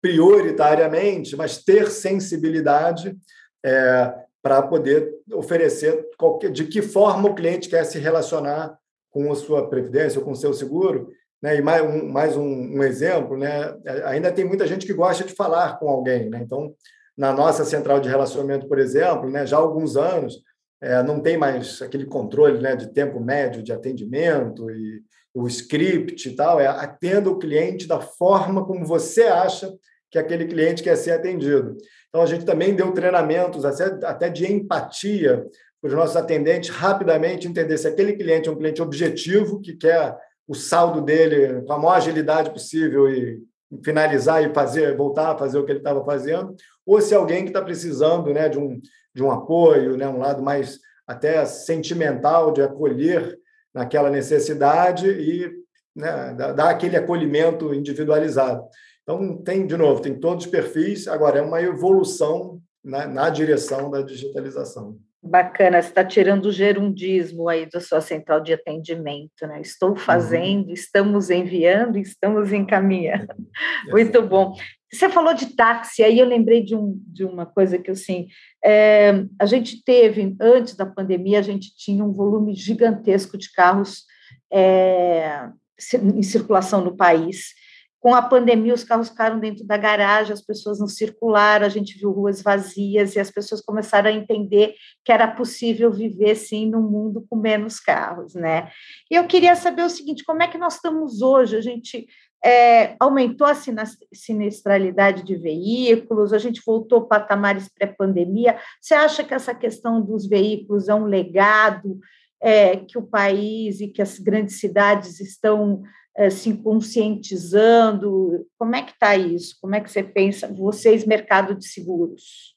[0.01, 3.19] prioritariamente, mas ter sensibilidade
[3.67, 8.77] é, para poder oferecer qualquer, de que forma o cliente quer se relacionar
[9.11, 11.11] com a sua previdência ou com o seu seguro.
[11.43, 11.57] Né?
[11.57, 13.75] E mais um, mais um, um exemplo, né?
[14.05, 16.29] ainda tem muita gente que gosta de falar com alguém.
[16.31, 16.41] Né?
[16.43, 16.75] Então,
[17.17, 20.43] na nossa central de relacionamento, por exemplo, né, já há alguns anos,
[20.81, 25.03] é, não tem mais aquele controle né, de tempo médio de atendimento e
[25.35, 29.71] o script e tal, é atenda o cliente da forma como você acha
[30.11, 31.77] que aquele cliente quer ser atendido.
[32.09, 35.47] Então, a gente também deu treinamentos até de empatia
[35.81, 40.17] para os nossos atendentes rapidamente entender se aquele cliente é um cliente objetivo, que quer
[40.47, 43.41] o saldo dele com a maior agilidade possível e
[43.85, 47.51] finalizar e fazer, voltar a fazer o que ele estava fazendo, ou se alguém que
[47.51, 48.81] está precisando né, de, um,
[49.15, 53.39] de um apoio, né, um lado mais até sentimental de acolher
[53.73, 55.49] naquela necessidade e
[55.95, 58.65] né, dar aquele acolhimento individualizado.
[59.03, 63.91] Então, tem, de novo, tem todos os perfis, agora é uma evolução na, na direção
[63.91, 64.99] da digitalização.
[65.23, 69.61] Bacana, você está tirando o gerundismo aí da sua central de atendimento, né?
[69.61, 69.97] Estou uhum.
[69.97, 70.73] fazendo, uhum.
[70.73, 73.29] estamos enviando, estamos encaminhando.
[73.89, 74.55] É, Muito bom.
[74.93, 78.27] Você falou de táxi, aí eu lembrei de, um, de uma coisa que, assim,
[78.65, 84.05] é, a gente teve, antes da pandemia, a gente tinha um volume gigantesco de carros
[84.53, 85.49] é,
[85.95, 87.55] em circulação no país.
[88.01, 91.99] Com a pandemia, os carros ficaram dentro da garagem, as pessoas não circularam, a gente
[91.99, 96.81] viu ruas vazias e as pessoas começaram a entender que era possível viver, sim, num
[96.81, 98.71] mundo com menos carros, né?
[99.11, 101.57] E eu queria saber o seguinte, como é que nós estamos hoje?
[101.57, 102.07] A gente
[102.43, 108.59] é, aumentou a sinistralidade de veículos, a gente voltou patamares pré-pandemia.
[108.81, 112.01] Você acha que essa questão dos veículos é um legado
[112.43, 115.83] é, que o país e que as grandes cidades estão
[116.17, 118.47] é, se conscientizando?
[118.59, 119.57] Como é que está isso?
[119.61, 122.57] Como é que você pensa, vocês, mercado de seguros?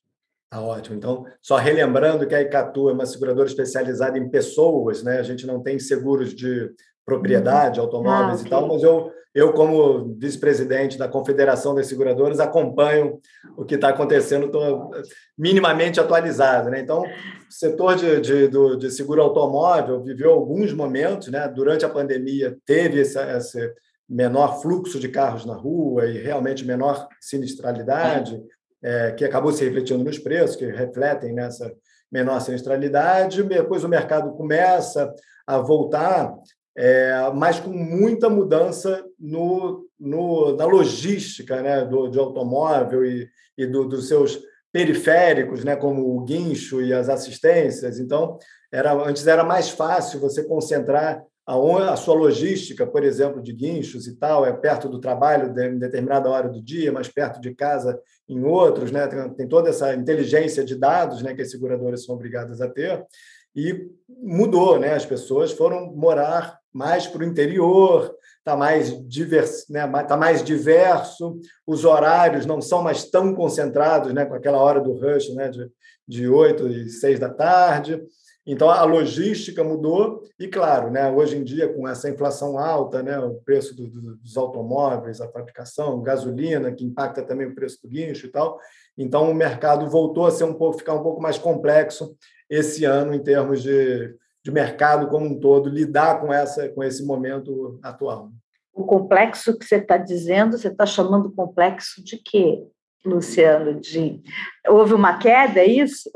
[0.49, 0.95] Tá ótimo.
[0.95, 5.19] Então, só relembrando que a Icatu é uma seguradora especializada em pessoas, né?
[5.19, 6.71] A gente não tem seguros de
[7.05, 7.85] propriedade, uhum.
[7.85, 13.19] automóveis ah, e tal, mas eu, eu como vice-presidente da Confederação das Seguradoras, acompanho
[13.57, 14.91] o que está acontecendo, estou
[15.37, 16.69] minimamente atualizado.
[16.69, 16.79] Né?
[16.79, 17.05] Então, o
[17.49, 21.47] setor de, de, do, de seguro automóvel viveu alguns momentos, né?
[21.47, 23.73] durante a pandemia teve esse, esse
[24.07, 28.41] menor fluxo de carros na rua e realmente menor sinistralidade,
[28.81, 31.73] é, que acabou se refletindo nos preços, que refletem nessa
[32.11, 33.41] menor sinistralidade.
[33.41, 35.11] Depois o mercado começa
[35.47, 36.33] a voltar,
[36.75, 43.65] é, mas com muita mudança no, no, na logística né, do, de automóvel e, e
[43.65, 44.39] do, dos seus
[44.71, 47.99] periféricos, né, como o guincho e as assistências.
[47.99, 48.37] Então,
[48.71, 51.55] era, antes era mais fácil você concentrar a,
[51.91, 56.29] a sua logística, por exemplo, de guinchos e tal, é perto do trabalho em determinada
[56.29, 59.05] hora do dia, mais perto de casa em outros, né?
[59.07, 63.05] Tem, tem toda essa inteligência de dados, né, que as seguradoras são obrigadas a ter.
[63.55, 64.93] E mudou, né?
[64.93, 68.91] As pessoas foram morar mais para o interior, está mais,
[69.69, 69.87] né?
[70.07, 74.25] tá mais diverso, os horários não são mais tão concentrados, né?
[74.25, 75.49] com aquela hora do rush né?
[75.49, 75.69] de,
[76.07, 78.01] de 8 e 6 da tarde.
[78.45, 83.17] Então, a logística mudou e, claro, né, hoje em dia, com essa inflação alta, né,
[83.17, 87.87] o preço do, do, dos automóveis, a fabricação, gasolina, que impacta também o preço do
[87.87, 88.59] guincho e tal,
[88.97, 92.17] então o mercado voltou a ser um pouco, ficar um pouco mais complexo
[92.49, 97.05] esse ano em termos de, de mercado como um todo, lidar com, essa, com esse
[97.05, 98.29] momento atual.
[98.73, 102.61] O complexo que você está dizendo, você está chamando complexo de quê?
[103.05, 104.21] Luciano, de
[104.67, 106.09] houve uma queda, é isso?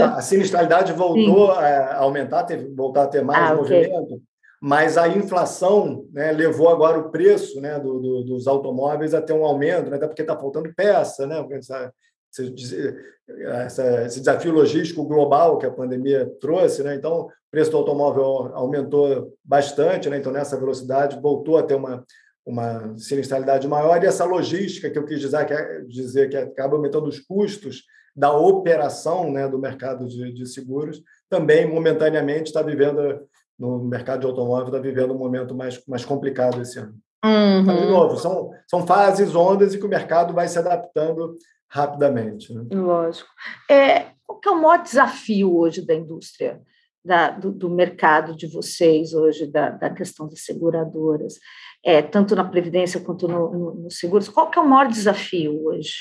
[0.00, 1.60] A, a sinistralidade voltou Sim.
[1.60, 4.18] a aumentar, teve voltar a ter mais ah, movimento, okay.
[4.60, 9.34] mas a inflação né, levou agora o preço né, do, do, dos automóveis a ter
[9.34, 11.38] um aumento, né, até porque está faltando peça, né?
[12.44, 16.94] Esse desafio logístico global que a pandemia trouxe, né?
[16.94, 20.18] Então, o preço do automóvel aumentou bastante, né?
[20.18, 22.04] Então, nessa velocidade, voltou a ter uma,
[22.44, 26.76] uma sinistralidade maior, e essa logística que eu quis dizer que, é, dizer que acaba
[26.76, 27.82] aumentando os custos
[28.14, 33.20] da operação né, do mercado de, de seguros, também momentaneamente está vivendo,
[33.58, 36.94] no mercado de automóvel, está vivendo um momento mais, mais complicado esse ano.
[37.24, 37.64] Uhum.
[37.64, 41.34] Mas, de novo, são, são fases, ondas e que o mercado vai se adaptando
[41.68, 42.52] rapidamente.
[42.54, 42.64] Né?
[42.72, 43.28] Lógico.
[43.70, 46.60] É, qual que é o maior desafio hoje da indústria?
[47.04, 51.34] Da, do, do, mercado de vocês hoje, da, da questão das seguradoras?
[51.86, 54.28] é, tanto na Previdência quanto nos no, no seguros?
[54.28, 55.94] Qual que é o maior desafio hoje?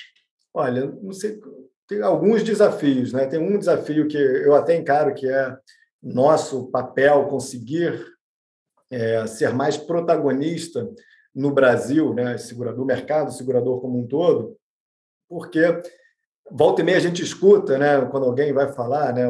[0.52, 1.40] Olha, não sei,
[1.88, 3.14] tem alguns desafios.
[3.14, 3.28] Né?
[3.28, 5.56] Tem um desafio que eu até encaro que é
[6.02, 8.04] nosso papel conseguir
[8.90, 10.90] é, ser mais protagonista
[11.36, 14.58] no Brasil, né, segurador, mercado segurador como um todo,
[15.28, 15.82] porque
[16.52, 19.26] volta e meia a gente escuta, né, quando alguém vai falar, né,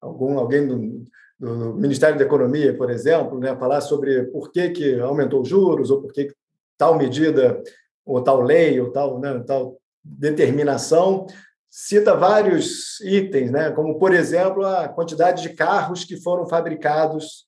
[0.00, 1.04] algum alguém do,
[1.38, 5.90] do Ministério da Economia, por exemplo, né, falar sobre por que, que aumentou os juros,
[5.90, 6.34] ou por que, que
[6.76, 7.62] tal medida,
[8.04, 11.26] ou tal lei, ou tal, né, tal determinação,
[11.70, 17.46] cita vários itens, né, como, por exemplo, a quantidade de carros que foram fabricados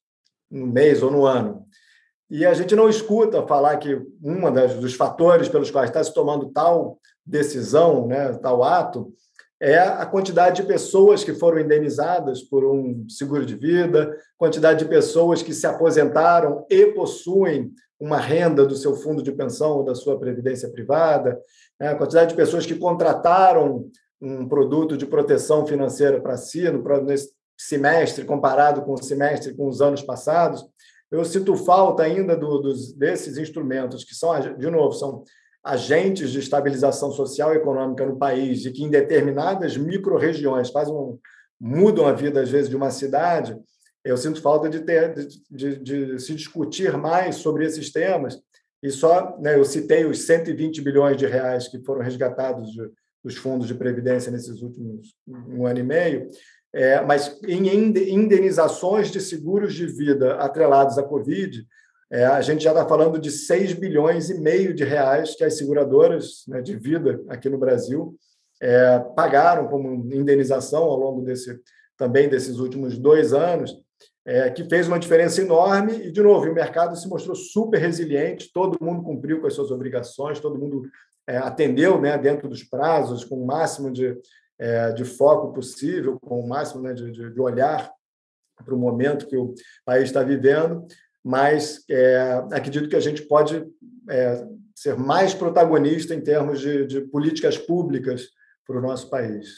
[0.51, 1.67] no mês ou no ano.
[2.29, 6.51] E a gente não escuta falar que um dos fatores pelos quais está se tomando
[6.51, 9.13] tal decisão, né, tal ato,
[9.61, 14.91] é a quantidade de pessoas que foram indenizadas por um seguro de vida, quantidade de
[14.91, 19.95] pessoas que se aposentaram e possuem uma renda do seu fundo de pensão ou da
[19.95, 21.41] sua previdência privada,
[21.81, 21.89] né?
[21.89, 23.89] a quantidade de pessoas que contrataram
[24.21, 29.67] um produto de proteção financeira para si no, nesse semestre comparado com o semestre com
[29.67, 30.65] os anos passados.
[31.11, 35.25] Eu sinto falta ainda do, dos, desses instrumentos que são, de novo, são
[35.67, 41.19] agentes de estabilização social e econômica no país e que em determinadas micro-regiões fazem um,
[41.61, 43.59] mudam a vida, às vezes, de uma cidade,
[44.05, 48.39] eu sinto falta de, ter, de, de, de se discutir mais sobre esses temas.
[48.81, 52.89] E só, né, eu citei os 120 bilhões de reais que foram resgatados de,
[53.25, 56.29] dos fundos de previdência nesses últimos um ano e meio,
[56.73, 57.67] é, mas em
[58.15, 61.67] indenizações de seguros de vida atrelados à Covid,
[62.11, 65.59] é, a gente já está falando de 6 bilhões e meio de reais que as
[65.59, 68.17] seguradoras né, de vida aqui no Brasil
[68.61, 71.61] é, pagaram como indenização ao longo desse
[71.97, 73.75] também desses últimos dois anos,
[74.25, 75.95] é, que fez uma diferença enorme.
[75.95, 79.71] E, de novo, o mercado se mostrou super resiliente, todo mundo cumpriu com as suas
[79.71, 80.83] obrigações, todo mundo
[81.27, 84.15] é, atendeu né, dentro dos prazos, com o máximo de,
[84.59, 87.91] é, de foco possível, com o máximo né, de, de olhar
[88.65, 89.55] para o momento que o
[89.85, 90.87] país está vivendo
[91.27, 93.67] mas é, acredito que a gente pode
[94.09, 98.29] é, ser mais protagonista em termos de, de políticas públicas
[98.65, 99.49] para o nosso país.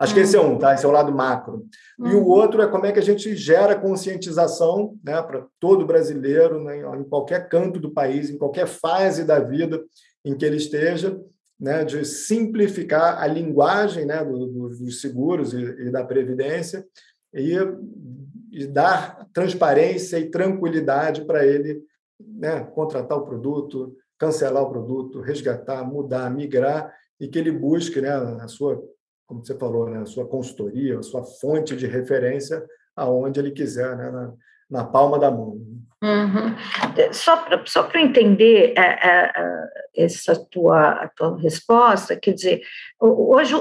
[0.00, 0.72] Acho que esse é um, tá?
[0.72, 1.66] Esse é o lado macro.
[1.98, 6.64] E o outro é como é que a gente gera conscientização né, para todo brasileiro,
[6.64, 9.84] né, em qualquer canto do país, em qualquer fase da vida
[10.24, 11.20] em que ele esteja,
[11.60, 16.86] né, de simplificar a linguagem né, do, do, dos seguros e, e, da previdência
[17.34, 17.54] e,
[18.52, 21.82] e, dar transparência e tranquilidade para ele
[22.20, 28.10] né, contratar o produto, cancelar o produto, resgatar, mudar, migrar e que ele busque né,
[28.10, 28.82] a sua
[29.28, 32.64] como você falou, né, a sua consultoria, a sua fonte de referência
[32.96, 34.34] aonde ele quiser, né, na,
[34.70, 35.60] na palma da mão.
[36.00, 36.54] Uhum.
[37.12, 42.62] Só para só entender é, é, é, essa tua, tua resposta, quer dizer,
[43.00, 43.54] hoje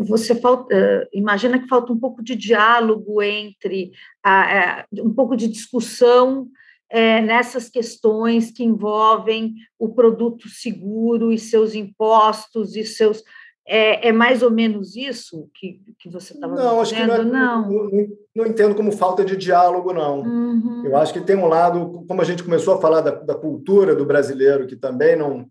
[0.00, 5.36] você falta, é, imagina que falta um pouco de diálogo entre, a, é, um pouco
[5.36, 6.48] de discussão
[6.90, 13.22] é, nessas questões que envolvem o produto seguro e seus impostos e seus
[13.68, 16.70] é, é, mais ou menos isso que, que você estava dizendo?
[16.70, 17.62] Não, acho que não, é, não.
[17.62, 20.20] Não, não, não, entendo como falta de diálogo, não.
[20.20, 20.82] Uhum.
[20.84, 23.94] Eu acho que tem um lado, como a gente começou a falar da, da cultura
[23.94, 25.48] do brasileiro, que também não,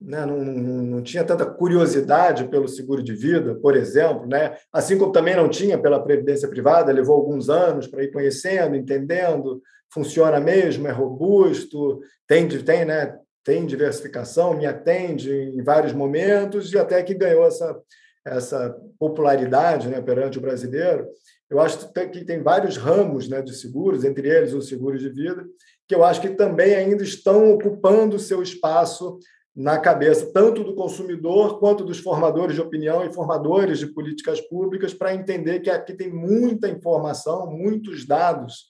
[0.00, 4.56] né, não, não, tinha tanta curiosidade pelo seguro de vida, por exemplo, né?
[4.72, 9.62] assim como também não tinha pela previdência privada, levou alguns anos para ir conhecendo, entendendo,
[9.92, 16.78] funciona mesmo, é robusto, tem, tem né, tem diversificação, me atende em vários momentos e
[16.78, 17.78] até que ganhou essa,
[18.24, 21.06] essa popularidade né, perante o brasileiro.
[21.50, 25.44] Eu acho que tem vários ramos né, de seguros, entre eles os seguros de vida,
[25.86, 29.18] que eu acho que também ainda estão ocupando seu espaço
[29.54, 34.92] na cabeça, tanto do consumidor quanto dos formadores de opinião e formadores de políticas públicas,
[34.92, 38.66] para entender que aqui tem muita informação, muitos dados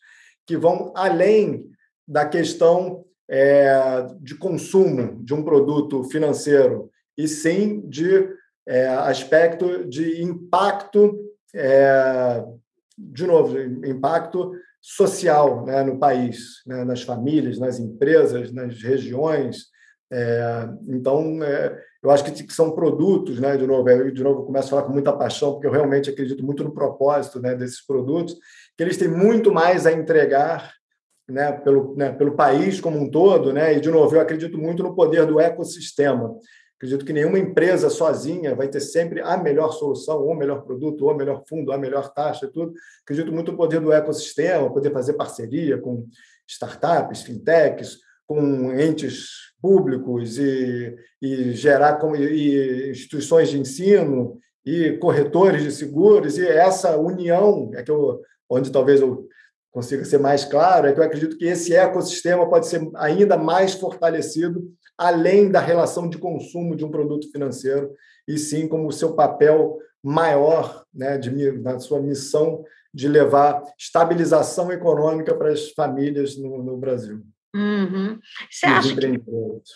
[0.46, 1.64] que vão além
[2.06, 8.28] da questão é, de consumo de um produto financeiro, e sim de
[8.66, 11.18] é, aspecto de impacto,
[11.54, 12.44] é,
[12.96, 19.66] de novo, impacto social né, no país, né, nas famílias, nas empresas, nas regiões.
[20.12, 24.66] É, então, é, eu acho que são produtos, né, de novo, eu, de novo começo
[24.66, 28.36] a falar com muita paixão, porque eu realmente acredito muito no propósito né, desses produtos,
[28.76, 30.72] que eles têm muito mais a entregar
[31.28, 33.74] né, pelo, né, pelo país como um todo, né?
[33.74, 36.34] E de novo, eu acredito muito no poder do ecossistema.
[36.76, 41.06] Acredito que nenhuma empresa sozinha vai ter sempre a melhor solução, ou o melhor produto,
[41.06, 42.74] ou o melhor fundo, ou a melhor taxa, tudo.
[43.02, 46.06] Acredito muito no poder do ecossistema, poder fazer parceria com
[46.46, 49.28] startups, fintechs, com entes
[49.60, 56.96] públicos e, e gerar como, e instituições de ensino e corretores de seguros e essa
[56.96, 59.26] união é que eu, onde talvez eu
[59.74, 63.74] consiga ser mais claro, é que eu acredito que esse ecossistema pode ser ainda mais
[63.74, 67.90] fortalecido, além da relação de consumo de um produto financeiro,
[68.26, 72.64] e sim como o seu papel maior, né, de, na sua missão
[72.94, 77.24] de levar estabilização econômica para as famílias no, no Brasil.
[77.52, 78.20] Uhum.
[78.48, 79.22] Você, acha que,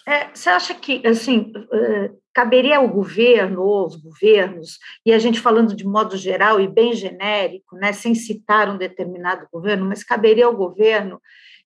[0.08, 5.40] é, você acha que assim, uh, caberia ao governo ou aos governos, e a gente
[5.40, 10.46] falando de modo geral e bem genérico, né, sem citar um determinado governo, mas caberia
[10.46, 11.20] ao governo,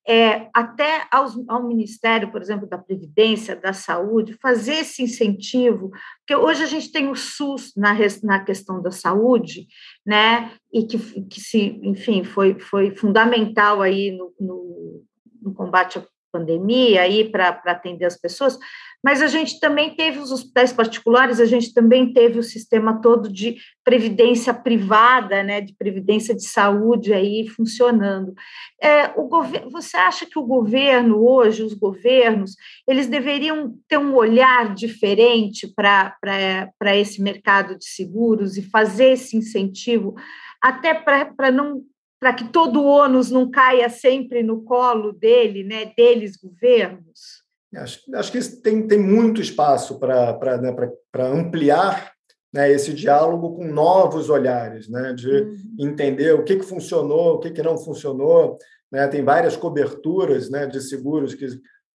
[0.09, 6.35] é, até aos, ao Ministério, por exemplo, da Previdência, da Saúde, fazer esse incentivo, porque
[6.35, 9.67] hoje a gente tem o SUS na, na questão da saúde,
[10.07, 15.05] né, e que, que se, enfim, foi, foi fundamental aí no, no
[15.43, 16.01] no combate
[16.33, 18.59] pandemia aí para atender as pessoas,
[19.05, 23.31] mas a gente também teve os hospitais particulares, a gente também teve o sistema todo
[23.31, 28.33] de previdência privada, né, de previdência de saúde aí funcionando.
[28.81, 29.29] É, o
[29.71, 32.55] você acha que o governo hoje, os governos,
[32.87, 40.15] eles deveriam ter um olhar diferente para esse mercado de seguros e fazer esse incentivo,
[40.63, 41.83] até para não
[42.23, 47.43] para que todo o ônus não caia sempre no colo dele, né, deles, governos?
[47.75, 50.73] Acho, acho que tem, tem muito espaço para né,
[51.19, 52.13] ampliar
[52.55, 55.57] né, esse diálogo com novos olhares, né, de uhum.
[55.81, 58.57] entender o que, que funcionou, o que, que não funcionou.
[58.93, 61.49] Né, tem várias coberturas né, de seguros que,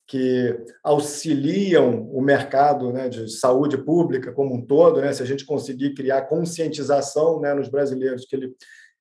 [0.06, 5.00] que auxiliam o mercado né, de saúde pública como um todo.
[5.00, 8.54] Né, se a gente conseguir criar conscientização né, nos brasileiros que ele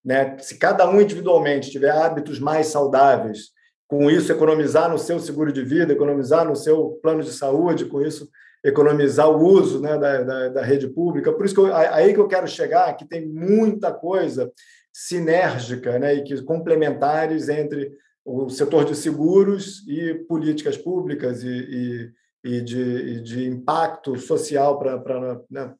[0.06, 0.38] né?
[0.38, 3.50] Se cada um individualmente tiver hábitos mais saudáveis,
[3.88, 8.00] com isso economizar no seu seguro de vida, economizar no seu plano de saúde, com
[8.00, 8.28] isso
[8.64, 11.32] economizar o uso né, da, da, da, rede pública.
[11.32, 14.50] Por isso que eu, aí que eu quero chegar, que tem muita coisa
[14.92, 17.92] sinérgica né, e que complementares entre
[18.24, 22.12] o setor de seguros e políticas públicas e, e,
[22.44, 25.74] e, de, e de, impacto social para né,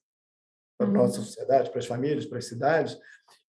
[0.79, 2.97] a nossa sociedade, para as famílias, para as cidades,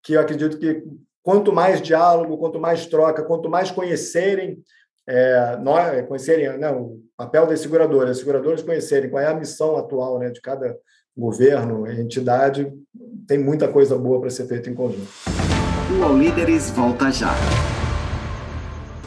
[0.07, 0.81] que eu acredito que
[1.21, 4.57] quanto mais diálogo, quanto mais troca, quanto mais conhecerem
[5.05, 9.75] é, nós, conhecerem né, o papel das seguradoras, as seguradoras conhecerem qual é a missão
[9.75, 10.77] atual né, de cada
[11.15, 12.71] governo, entidade,
[13.27, 15.09] tem muita coisa boa para ser feita em conjunto.
[15.99, 17.33] O All Líderes volta já.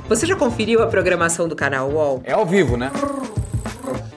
[0.07, 2.21] Você já conferiu a programação do canal UOL?
[2.25, 2.91] É ao vivo, né?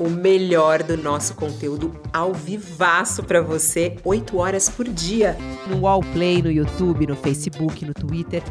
[0.03, 5.37] O melhor do nosso conteúdo ao vivaço para você, 8 horas por dia.
[5.65, 8.43] No UOL Play, no YouTube, no Facebook, no Twitter.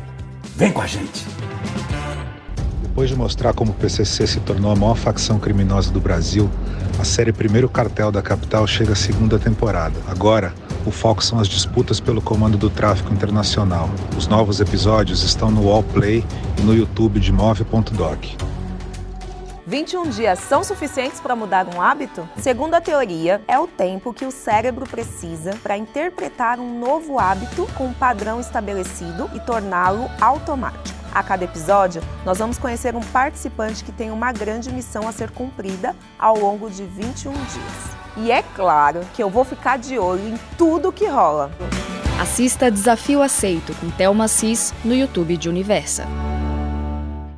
[0.56, 1.26] Vem com a gente!
[2.80, 6.50] Depois de mostrar como o PCC se tornou a maior facção criminosa do Brasil,
[6.98, 10.00] a série Primeiro Cartel da Capital chega à segunda temporada.
[10.08, 10.54] Agora,
[10.86, 13.90] o foco são as disputas pelo comando do tráfico internacional.
[14.16, 16.24] Os novos episódios estão no Wallplay
[16.58, 18.24] e no YouTube de Move.doc.
[19.72, 22.28] 21 dias são suficientes para mudar um hábito?
[22.36, 27.66] Segundo a teoria, é o tempo que o cérebro precisa para interpretar um novo hábito
[27.74, 30.94] com um padrão estabelecido e torná-lo automático.
[31.14, 35.30] A cada episódio, nós vamos conhecer um participante que tem uma grande missão a ser
[35.30, 38.18] cumprida ao longo de 21 dias.
[38.18, 41.50] E é claro que eu vou ficar de olho em tudo que rola.
[42.20, 46.06] Assista Desafio Aceito com Thelma Cis no YouTube de Universa.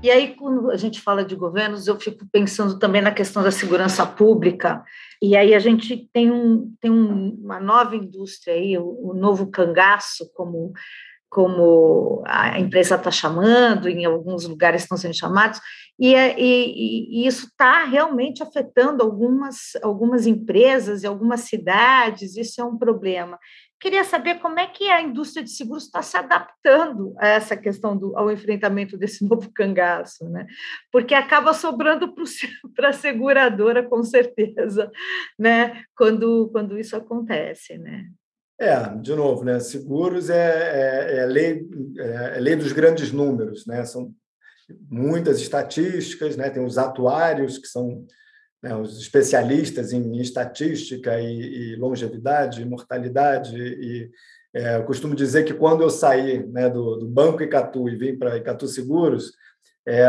[0.05, 3.51] E aí, quando a gente fala de governos, eu fico pensando também na questão da
[3.51, 4.85] segurança pública.
[5.23, 9.47] E aí a gente tem, um, tem um, uma nova indústria aí, o, o novo
[9.47, 10.75] cangaço, como
[11.31, 15.61] como a empresa está chamando, em alguns lugares estão sendo chamados,
[15.99, 22.61] e, é, e, e isso está realmente afetando algumas, algumas empresas e algumas cidades, isso
[22.61, 23.37] é um problema.
[23.81, 27.97] Queria saber como é que a indústria de seguros está se adaptando a essa questão
[27.97, 30.47] do ao enfrentamento desse novo cangaço, né?
[30.91, 32.15] Porque acaba sobrando
[32.75, 34.91] para a seguradora, com certeza,
[35.39, 35.83] né?
[35.97, 38.07] Quando, quando isso acontece, né?
[38.59, 39.59] É, de novo, né?
[39.59, 41.67] Seguros é, é, é lei,
[41.99, 43.85] é, é, lei dos grandes números, né?
[43.85, 44.15] São
[44.89, 46.49] muitas estatísticas, né?
[46.51, 48.07] Tem os atuários que são
[48.65, 54.11] né, os especialistas em estatística e, e longevidade, mortalidade e
[54.55, 58.17] é, eu costumo dizer que quando eu saí né, do, do Banco Icatu e vim
[58.17, 59.33] para Icatu Seguros,
[59.87, 60.07] é,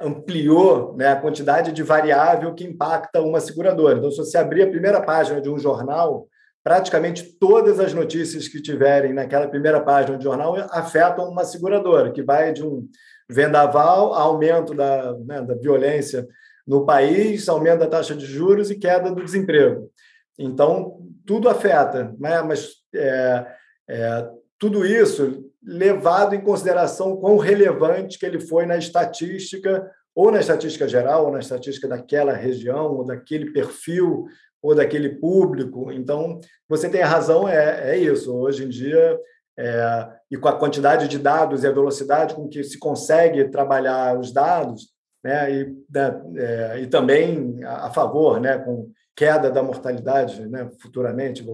[0.00, 3.96] ampliou né, a quantidade de variável que impacta uma seguradora.
[3.96, 6.26] Então, se você abrir a primeira página de um jornal,
[6.62, 12.22] praticamente todas as notícias que tiverem naquela primeira página do jornal afetam uma seguradora, que
[12.22, 12.86] vai de um
[13.30, 16.26] vendaval, aumento da, né, da violência
[16.66, 19.90] no país, aumento da taxa de juros e queda do desemprego.
[20.38, 22.42] Então, tudo afeta, né?
[22.42, 23.46] mas é,
[23.88, 30.40] é, tudo isso levado em consideração quão relevante que ele foi na estatística, ou na
[30.40, 34.26] estatística geral, ou na estatística daquela região, ou daquele perfil
[34.62, 35.90] ou daquele público.
[35.90, 36.38] Então,
[36.68, 38.32] você tem razão, é, é isso.
[38.32, 39.18] Hoje em dia,
[39.58, 44.18] é, e com a quantidade de dados e a velocidade com que se consegue trabalhar
[44.18, 44.92] os dados,
[45.22, 50.68] né, e, né, é, e também a, a, favor, né, com queda da mortalidade né,
[50.80, 51.44] futuramente,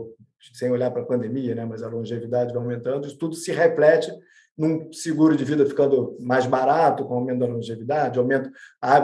[0.54, 4.10] sem olhar para a pandemia, né, mas a longevidade vai aumentando, isso tudo se reflete
[4.56, 8.50] num seguro de vida ficando mais barato, com aumento da longevidade, aumento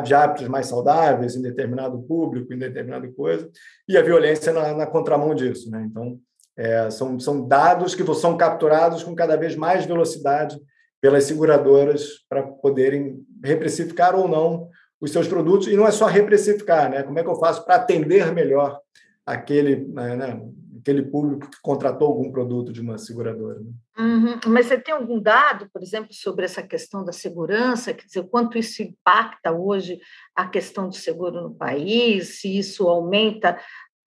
[0.05, 3.49] de hábitos mais saudáveis em determinado público, em determinada coisa,
[3.89, 5.71] e a violência na, na contramão disso.
[5.71, 5.87] Né?
[5.89, 6.19] Então,
[6.57, 10.59] é, são, são dados que são capturados com cada vez mais velocidade
[11.05, 15.69] pelas seguradoras para poderem reprecificar ou não os seus produtos.
[15.69, 17.03] E não é só reprecificar, né?
[17.03, 18.81] como é que eu faço para atender melhor
[19.27, 20.43] aquele, né, né
[20.81, 23.61] aquele público que contratou algum produto de uma seguradora.
[23.61, 23.71] Né?
[23.99, 24.41] Uhum.
[24.47, 27.93] Mas você tem algum dado, por exemplo, sobre essa questão da segurança?
[27.93, 29.99] Quer dizer, quanto isso impacta hoje
[30.35, 32.41] a questão do seguro no país?
[32.41, 33.59] Se isso aumenta?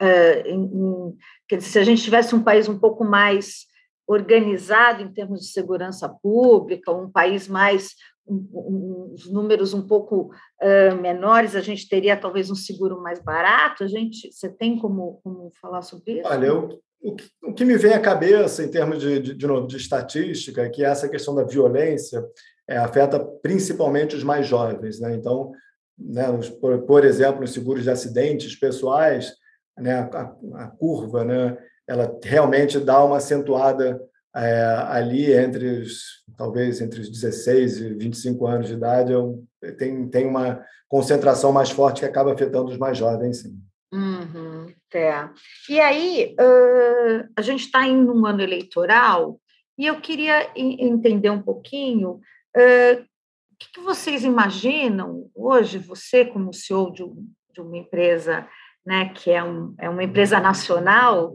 [0.01, 1.17] Uh, em, em,
[1.47, 3.67] quer dizer, se a gente tivesse um país um pouco mais
[4.07, 7.95] organizado em termos de segurança pública, um país mais
[8.29, 10.31] uns números um pouco
[10.61, 13.83] uh, menores, a gente teria talvez um seguro mais barato?
[13.83, 16.29] A gente, você tem como, como falar sobre isso?
[16.29, 19.67] Olha, eu, o, que, o que me vem à cabeça em termos de, de, de,
[19.67, 22.23] de estatística é que essa questão da violência
[22.67, 24.99] é, afeta principalmente os mais jovens.
[24.99, 25.15] Né?
[25.15, 25.51] Então,
[25.97, 29.33] né, os, por, por, exemplo, os seguros de acidentes pessoais,
[29.77, 31.57] né, a, a curva, né,
[31.87, 33.99] ela realmente dá uma acentuada
[34.35, 39.43] é, ali entre os, talvez entre os 16 e 25 anos de idade, eu,
[39.77, 43.59] tem, tem uma concentração mais forte que acaba afetando os mais jovens, sim.
[43.91, 45.29] Uhum, é.
[45.69, 49.39] E aí, uh, a gente está em um ano eleitoral
[49.77, 52.19] e eu queria entender um pouquinho
[52.55, 58.47] uh, o que, que, vocês imaginam hoje, você como CEO de, um, de uma empresa
[58.85, 61.33] né, que é, um, é uma empresa nacional,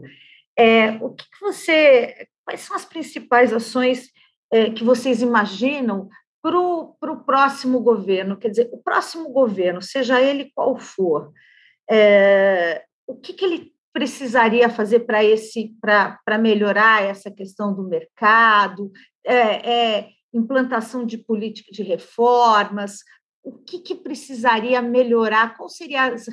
[0.57, 4.11] É, o que, que você, quais são as principais ações
[4.51, 6.09] é, que vocês imaginam
[6.41, 8.37] para o próximo governo?
[8.37, 11.31] Quer dizer, o próximo governo, seja ele qual for,
[11.89, 18.91] é, o que, que ele precisaria fazer para esse para melhorar essa questão do mercado,
[19.23, 22.99] é, é, implantação de política de reformas,
[23.43, 25.55] o que, que precisaria melhorar?
[25.67, 26.25] Seria as,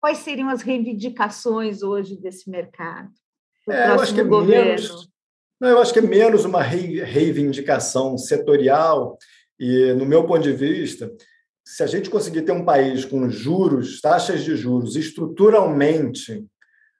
[0.00, 3.10] quais seriam as reivindicações hoje desse mercado?
[3.68, 5.08] É, eu acho que é menos,
[5.60, 9.16] não, eu acho que é menos uma reivindicação setorial
[9.58, 11.10] e, no meu ponto de vista,
[11.66, 16.44] se a gente conseguir ter um país com juros, taxas de juros estruturalmente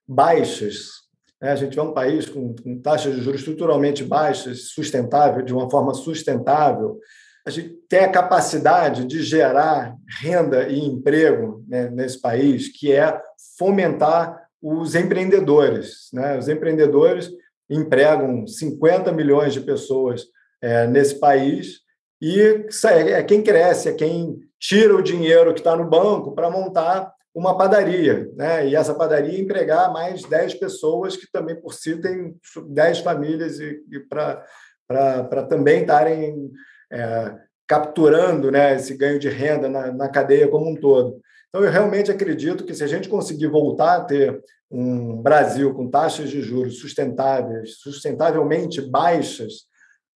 [0.09, 1.05] baixas,
[1.41, 1.53] né?
[1.53, 5.69] a gente tiver um país com, com taxas de juros estruturalmente baixas, sustentável, de uma
[5.69, 6.99] forma sustentável,
[7.47, 13.21] a gente tem a capacidade de gerar renda e emprego né, nesse país, que é
[13.59, 16.09] fomentar os empreendedores.
[16.11, 16.39] Né?
[16.39, 17.31] Os empreendedores
[17.69, 20.25] empregam 50 milhões de pessoas
[20.63, 21.81] é, nesse país
[22.21, 22.41] e
[22.87, 27.59] é quem cresce, é quem tira o dinheiro que está no banco para montar uma
[27.59, 28.69] padaria, né?
[28.69, 32.35] E essa padaria empregar mais 10 pessoas que também por si tem
[32.69, 36.51] 10 famílias e, e para também estarem
[36.91, 37.35] é,
[37.67, 41.21] capturando né, esse ganho de renda na, na cadeia como um todo.
[41.55, 45.89] Então, eu realmente acredito que se a gente conseguir voltar a ter um Brasil com
[45.89, 49.69] taxas de juros sustentáveis, sustentavelmente baixas,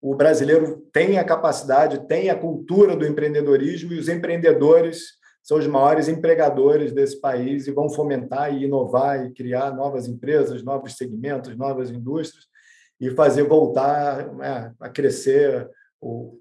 [0.02, 5.66] o brasileiro tem a capacidade, tem a cultura do empreendedorismo e os empreendedores são os
[5.68, 11.56] maiores empregadores desse país e vão fomentar e inovar e criar novas empresas, novos segmentos,
[11.56, 12.46] novas indústrias
[13.00, 15.70] e fazer voltar né, a crescer,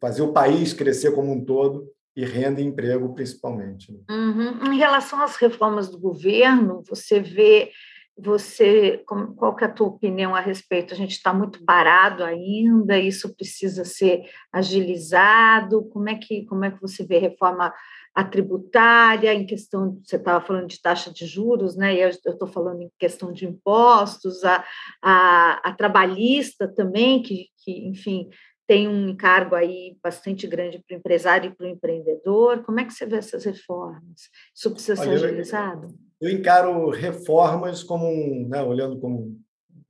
[0.02, 1.88] fazer o país crescer como um todo
[2.18, 3.94] e renda e emprego principalmente.
[3.94, 4.00] Né?
[4.10, 4.74] Uhum.
[4.74, 7.72] Em relação às reformas do governo, você vê
[8.20, 10.92] você, qual que é a tua opinião a respeito?
[10.92, 15.88] A gente está muito parado ainda, isso precisa ser agilizado.
[15.90, 17.72] Como é que como é que você vê reforma
[18.16, 21.94] a tributária, em questão, você estava falando de taxa de juros, né?
[21.94, 24.66] E eu estou falando em questão de impostos, a,
[25.00, 28.28] a, a trabalhista também, que, que, enfim,
[28.68, 32.64] tem um encargo aí bastante grande para o empresário e para o empreendedor.
[32.64, 34.30] Como é que você vê essas reformas?
[34.54, 35.88] Isso precisa ser Olha, agilizado?
[36.20, 39.40] Eu, eu, encaro reformas como, né, olhando como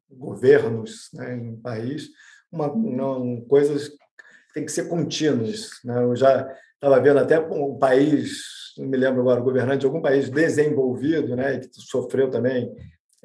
[0.10, 2.10] governos né, em um país,
[2.52, 5.72] uma, não, coisas que têm que ser contínuas.
[5.84, 6.04] Né?
[6.04, 10.30] Eu já estava vendo até um país, não me lembro agora, governante de algum país
[10.30, 12.72] desenvolvido, né, que sofreu também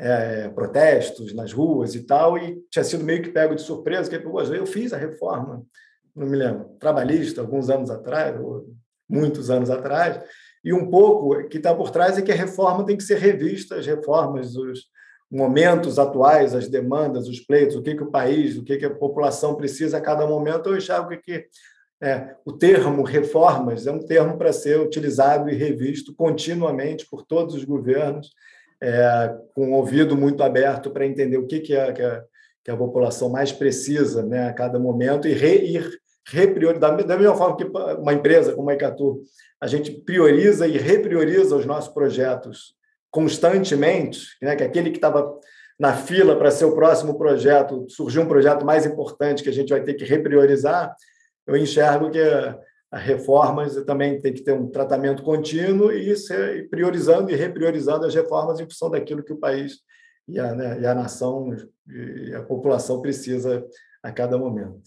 [0.02, 4.16] é, protestos nas ruas e tal, e tinha sido meio que pego de surpresa, que
[4.16, 5.62] eu fiz a reforma,
[6.14, 8.66] não me lembro, trabalhista, alguns anos atrás, ou
[9.08, 10.20] muitos anos atrás,
[10.64, 13.76] e um pouco que está por trás é que a reforma tem que ser revista,
[13.76, 14.90] as reformas, os
[15.30, 18.94] momentos atuais, as demandas, os pleitos, o que, que o país, o que, que a
[18.94, 21.46] população precisa a cada momento, eu enxergo que
[22.02, 27.54] é, o termo reformas é um termo para ser utilizado e revisto continuamente por todos
[27.54, 28.30] os governos,
[28.82, 32.24] é, com o ouvido muito aberto para entender o que, que, é, que, a,
[32.64, 35.88] que a população mais precisa né, a cada momento e re, ir
[36.26, 36.96] repriorizar.
[37.06, 39.22] Da mesma forma que uma empresa como a Icatu,
[39.60, 42.74] a gente prioriza e reprioriza os nossos projetos
[43.08, 45.32] constantemente, né, que aquele que estava
[45.78, 49.70] na fila para ser o próximo projeto, surgiu um projeto mais importante que a gente
[49.70, 50.92] vai ter que repriorizar,
[51.46, 52.20] eu enxergo que
[52.92, 58.60] reformas também tem que ter um tratamento contínuo e ser priorizando e repriorizando as reformas
[58.60, 59.78] em função daquilo que o país
[60.28, 61.56] e a, né, e a nação
[61.88, 63.66] e a população precisa
[64.02, 64.82] a cada momento.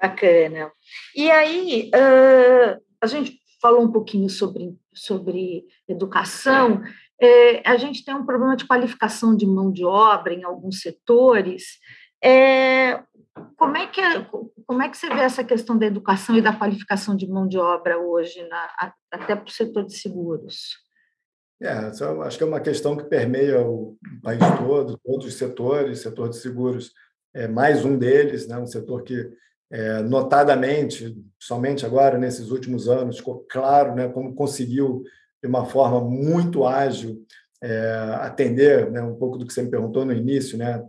[0.00, 0.70] Bacana.
[1.14, 6.82] E aí, uh, a gente falou um pouquinho sobre, sobre educação.
[7.20, 11.78] É, a gente tem um problema de qualificação de mão de obra em alguns setores.
[12.22, 13.02] É,
[13.56, 14.26] como é que é,
[14.66, 17.58] como é que você vê essa questão da educação e da qualificação de mão de
[17.58, 20.76] obra hoje, na, até para o setor de seguros?
[21.60, 26.28] É, acho que é uma questão que permeia o país todo, todos os setores, setor
[26.28, 26.92] de seguros
[27.34, 28.58] é mais um deles, né?
[28.58, 29.30] um setor que
[29.70, 35.02] é, notadamente, somente agora nesses últimos anos, ficou claro né, como conseguiu
[35.42, 37.24] de uma forma muito ágil
[37.62, 40.82] é, atender né, um pouco do que você me perguntou no início, né,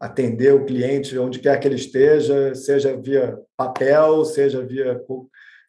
[0.00, 4.98] atender o cliente onde quer que ele esteja, seja via papel, seja via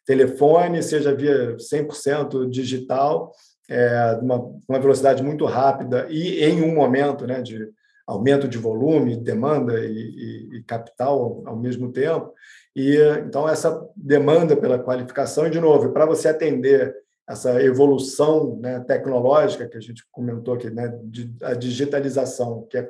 [0.06, 3.30] telefone, seja via 100% digital,
[3.68, 7.68] é, uma, uma velocidade muito rápida e em um momento né, de
[8.06, 12.32] aumento de volume, demanda e, e, e capital ao, ao mesmo tempo.
[12.74, 16.94] E então essa demanda pela qualificação, e de novo, para você atender
[17.28, 22.82] essa evolução né, tecnológica que a gente comentou aqui, né, de, a digitalização, que é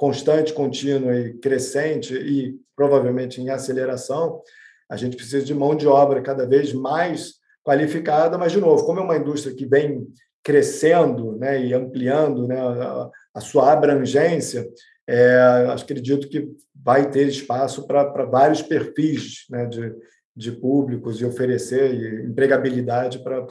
[0.00, 4.40] constante, contínua e crescente e provavelmente em aceleração,
[4.88, 8.98] a gente precisa de mão de obra cada vez mais qualificada, mas, de novo, como
[8.98, 10.08] é uma indústria que vem
[10.42, 14.66] crescendo né, e ampliando né, a, a sua abrangência,
[15.06, 19.94] é, acredito que vai ter espaço para vários perfis né, de,
[20.34, 23.46] de públicos e oferecer empregabilidade para,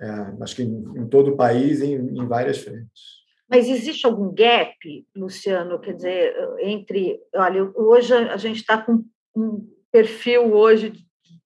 [0.00, 0.10] é,
[0.40, 3.20] acho que em, em, todo o país, em, em várias frentes.
[3.50, 4.76] Mas existe algum gap,
[5.14, 5.80] Luciano?
[5.80, 7.18] Quer dizer, entre.
[7.34, 9.04] Olha, hoje a gente está com
[9.36, 10.92] um perfil hoje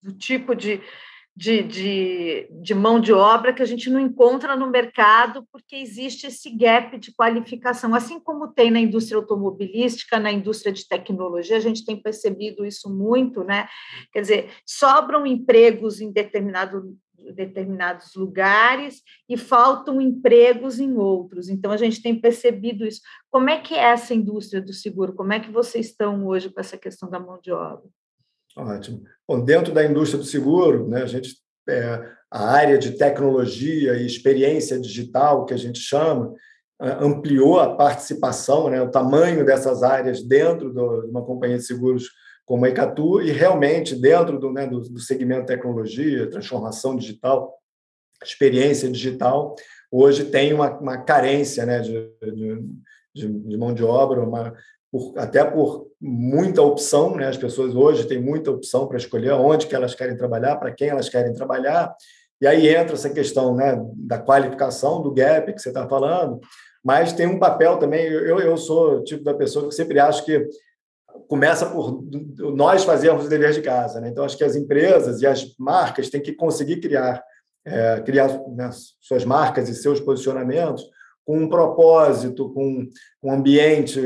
[0.02, 0.82] do tipo de
[1.36, 6.28] de, de, de, mão de obra que a gente não encontra no mercado, porque existe
[6.28, 7.92] esse gap de qualificação.
[7.92, 12.88] Assim como tem na indústria automobilística, na indústria de tecnologia, a gente tem percebido isso
[12.88, 13.66] muito, né?
[14.12, 16.96] Quer dizer, sobram empregos em determinado,
[17.32, 21.48] determinados lugares e faltam empregos em outros.
[21.48, 23.00] Então, a gente tem percebido isso.
[23.30, 25.14] Como é que é essa indústria do seguro?
[25.14, 27.84] Como é que vocês estão hoje com essa questão da mão de obra?
[28.56, 29.02] Ótimo.
[29.26, 34.06] Bom, dentro da indústria do seguro, né, a gente é, a área de tecnologia e
[34.06, 36.34] experiência digital que a gente chama
[36.80, 41.64] é, ampliou a participação, né, o tamanho dessas áreas dentro do, de uma companhia de
[41.64, 42.10] seguros
[42.44, 47.54] como a Icatu e realmente dentro do, né, do, do segmento tecnologia, transformação digital,
[48.22, 49.54] experiência digital,
[49.90, 52.10] hoje tem uma, uma carência né, de,
[53.14, 54.54] de, de, mão de obra, uma,
[54.90, 57.28] por, até por muita opção, né?
[57.28, 60.88] As pessoas hoje têm muita opção para escolher onde que elas querem trabalhar, para quem
[60.88, 61.94] elas querem trabalhar.
[62.40, 66.40] E aí entra essa questão, né, da qualificação do gap que você está falando,
[66.84, 68.04] mas tem um papel também.
[68.04, 70.46] Eu, eu sou o tipo da pessoa que sempre acho que
[71.28, 72.02] começa por
[72.54, 74.08] nós fazermos o dever de casa, né?
[74.08, 77.22] Então acho que as empresas e as marcas têm que conseguir criar
[77.64, 78.68] é, criar né,
[79.00, 80.84] suas marcas e seus posicionamentos
[81.24, 82.86] com um propósito, com
[83.22, 83.98] um ambiente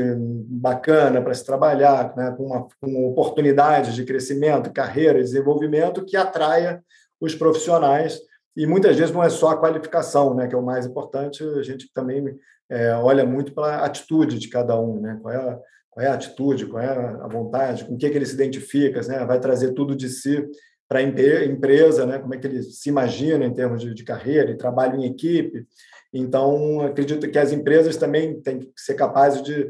[0.47, 2.33] bacana para se trabalhar, né?
[2.37, 6.81] com, uma, com oportunidades de crescimento, carreira, desenvolvimento que atraia
[7.19, 8.21] os profissionais.
[8.55, 11.61] E muitas vezes não é só a qualificação, né, que é o mais importante, a
[11.61, 12.37] gente também
[12.69, 15.19] é, olha muito para a atitude de cada um, né?
[15.21, 15.59] qual, é a,
[15.89, 19.01] qual é a atitude, qual é a vontade, com o que, que ele se identifica,
[19.01, 19.25] né?
[19.25, 20.45] vai trazer tudo de si
[20.87, 22.17] para a empresa, né?
[22.17, 25.65] como é que ele se imagina em termos de, de carreira e trabalho em equipe.
[26.11, 29.69] Então, acredito que as empresas também têm que ser capazes de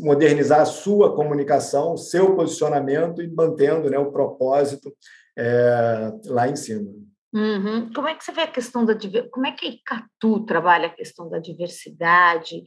[0.00, 4.94] modernizar a sua comunicação, seu posicionamento e mantendo né, o propósito
[5.36, 6.90] é, lá em cima.
[7.32, 7.92] Uhum.
[7.92, 8.94] Como é que você vê a questão da
[9.30, 12.62] como é que a Icatu trabalha a questão da diversidade,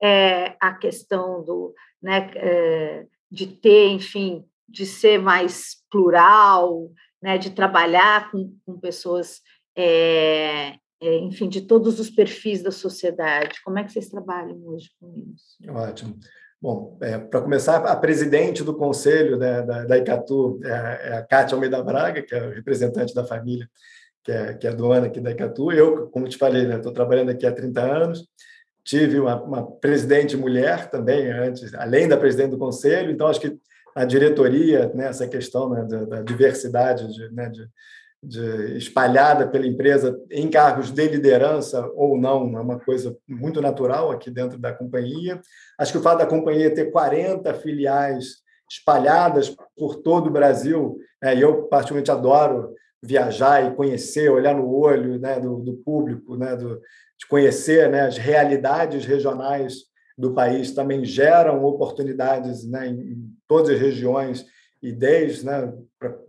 [0.00, 6.90] é, a questão do, né, é, de ter, enfim, de ser mais plural,
[7.20, 9.40] né, de trabalhar com, com pessoas
[9.76, 13.60] é, enfim, de todos os perfis da sociedade.
[13.64, 15.58] Como é que vocês trabalham hoje com isso?
[15.70, 16.18] Ótimo.
[16.60, 21.22] Bom, é, para começar, a presidente do conselho né, da, da Icatu é, é, a
[21.22, 23.68] Cátia Almeida Braga, que é representante da família,
[24.24, 25.70] que é, que é dona aqui da Icatu.
[25.70, 28.26] Eu, como te falei, estou né, trabalhando aqui há 30 anos.
[28.82, 33.10] Tive uma, uma, presidente mulher também, antes, além da presidente do conselho.
[33.10, 33.56] Então, acho que
[33.94, 37.68] a diretoria, né, essa questão né, da, da diversidade de, né, de,
[38.22, 44.10] de, espalhada pela empresa em cargos de liderança ou não, é uma coisa muito natural
[44.10, 45.40] aqui dentro da companhia.
[45.78, 51.36] Acho que o fato da companhia ter 40 filiais espalhadas por todo o Brasil, né,
[51.36, 52.74] e eu particularmente adoro
[53.04, 56.80] viajar e conhecer, olhar no olho né, do, do público, né, do,
[57.18, 59.74] de conhecer né, as realidades regionais
[60.16, 64.46] do país, também geram oportunidades né, em, todas as regiões
[64.82, 65.72] e desde, né,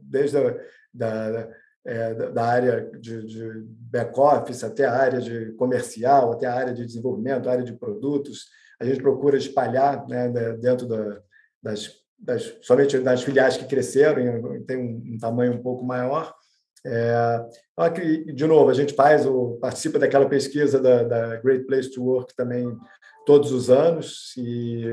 [0.02, 0.58] desde a,
[0.94, 1.50] da,
[1.86, 6.86] é, da área de, de back-office até a área de comercial, até a área de
[6.86, 8.48] desenvolvimento, a área de produtos.
[8.82, 11.22] A gente procura espalhar né, dentro da,
[11.64, 16.34] das, das, somente das filiais que cresceram, tem um, um tamanho um pouco maior.
[16.86, 17.46] É,
[18.34, 22.36] de novo, a gente faz, o, participa daquela pesquisa da, da Great Place to Work
[22.36, 22.78] também
[23.26, 24.84] todos os anos e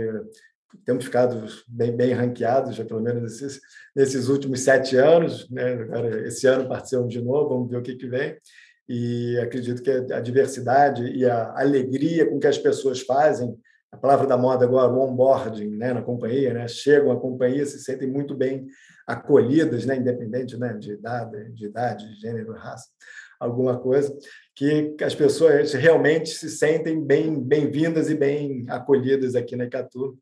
[0.87, 3.61] temos ficado bem, bem ranqueados, já pelo menos nesses,
[3.95, 5.49] nesses últimos sete anos.
[5.51, 5.75] Né?
[5.75, 8.37] Agora, esse ano participamos de novo, vamos ver o que, que vem.
[8.89, 13.55] E acredito que a diversidade e a alegria com que as pessoas fazem,
[13.93, 16.67] a palavra da moda agora, o onboarding né, na companhia, né?
[16.67, 18.67] chegam à companhia, se sentem muito bem
[19.07, 19.97] acolhidas, né?
[19.97, 20.75] independente né?
[20.75, 22.89] de, idade, de idade, de gênero, raça,
[23.39, 24.17] alguma coisa,
[24.55, 30.17] que as pessoas realmente se sentem bem bem-vindas e bem acolhidas aqui na Icatu.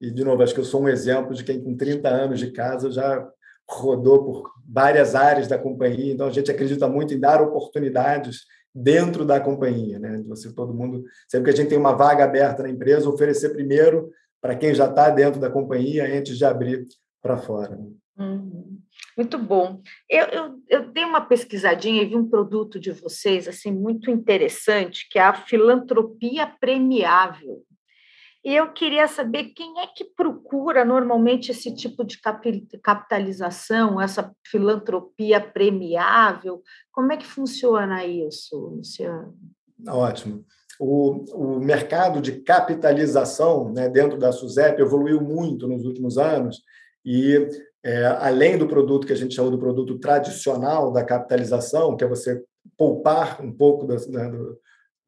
[0.00, 2.50] E, de novo, acho que eu sou um exemplo de quem, com 30 anos de
[2.52, 3.26] casa, já
[3.68, 9.24] rodou por várias áreas da companhia, então a gente acredita muito em dar oportunidades dentro
[9.24, 10.22] da companhia, né?
[10.28, 14.10] Você todo mundo, sempre que a gente tem uma vaga aberta na empresa, oferecer primeiro
[14.40, 16.84] para quem já está dentro da companhia antes de abrir
[17.22, 17.76] para fora.
[17.76, 17.88] Né?
[18.20, 18.78] Uhum.
[19.16, 19.80] Muito bom.
[20.08, 25.08] Eu, eu, eu, dei uma pesquisadinha e vi um produto de vocês assim muito interessante,
[25.10, 27.64] que é a filantropia premiável.
[28.44, 32.18] E eu queria saber quem é que procura normalmente esse tipo de
[32.82, 36.62] capitalização, essa filantropia premiável.
[36.90, 39.34] Como é que funciona isso, Luciano?
[39.86, 40.44] Ótimo.
[40.78, 46.62] O, o mercado de capitalização né, dentro da SUSEP evoluiu muito nos últimos anos
[47.04, 47.46] e,
[47.82, 52.08] é, além do produto que a gente chama do produto tradicional da capitalização, que é
[52.08, 52.42] você
[52.76, 54.58] poupar um pouco né, do,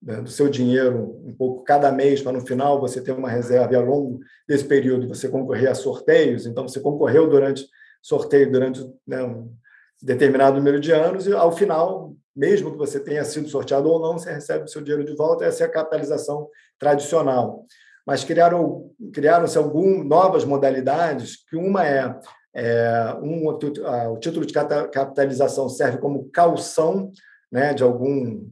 [0.02, 3.72] né, do seu dinheiro um pouco cada mês, para no final você ter uma reserva
[3.72, 6.46] e ao longo desse período você concorrer a sorteios.
[6.46, 7.66] Então, você concorreu durante
[8.02, 9.54] sorteio durante né, um
[10.02, 14.18] determinado número de anos e, ao final, mesmo que você tenha sido sorteado ou não,
[14.18, 15.44] você recebe o seu dinheiro de volta.
[15.44, 16.48] Essa é a capitalização
[16.78, 17.64] tradicional.
[18.04, 22.18] Mas criaram, criaram-se algumas novas modalidades, que uma é,
[22.54, 27.10] é um, o título de capitalização serve como calção
[27.50, 28.46] né, de algum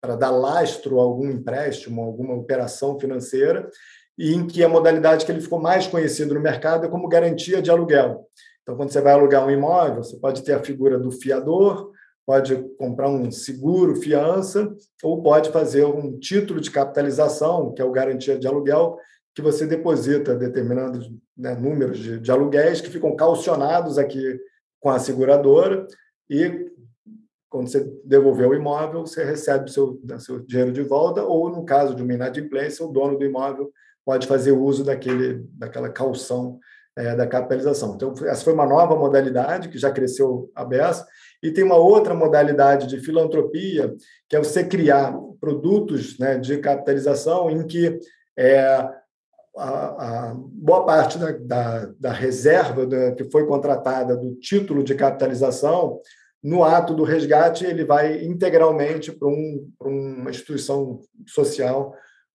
[0.00, 3.70] para dar lastro a algum empréstimo, alguma operação financeira,
[4.18, 7.62] e em que a modalidade que ele ficou mais conhecido no mercado é como garantia
[7.62, 8.26] de aluguel.
[8.62, 11.90] Então, quando você vai alugar um imóvel, você pode ter a figura do fiador,
[12.26, 17.90] pode comprar um seguro, fiança, ou pode fazer um título de capitalização, que é o
[17.92, 18.98] garantia de aluguel,
[19.34, 24.38] que você deposita determinados né, números de, de aluguéis que ficam calcionados aqui
[24.80, 25.86] com a seguradora
[26.30, 26.72] e
[27.54, 31.48] quando você devolver o imóvel, você recebe o seu, né, seu dinheiro de volta, ou,
[31.48, 33.70] no caso de uma inadimplência, o dono do imóvel
[34.04, 36.58] pode fazer uso daquele, daquela calção
[36.96, 37.94] é, da capitalização.
[37.94, 41.06] Então, essa foi uma nova modalidade que já cresceu a beça,
[41.40, 43.94] e tem uma outra modalidade de filantropia,
[44.28, 48.00] que é você criar produtos né, de capitalização em que
[48.36, 48.88] é,
[49.56, 54.94] a, a, boa parte da, da, da reserva da, que foi contratada do título de
[54.94, 56.00] capitalização
[56.44, 61.94] no ato do resgate, ele vai integralmente para, um, uma instituição social,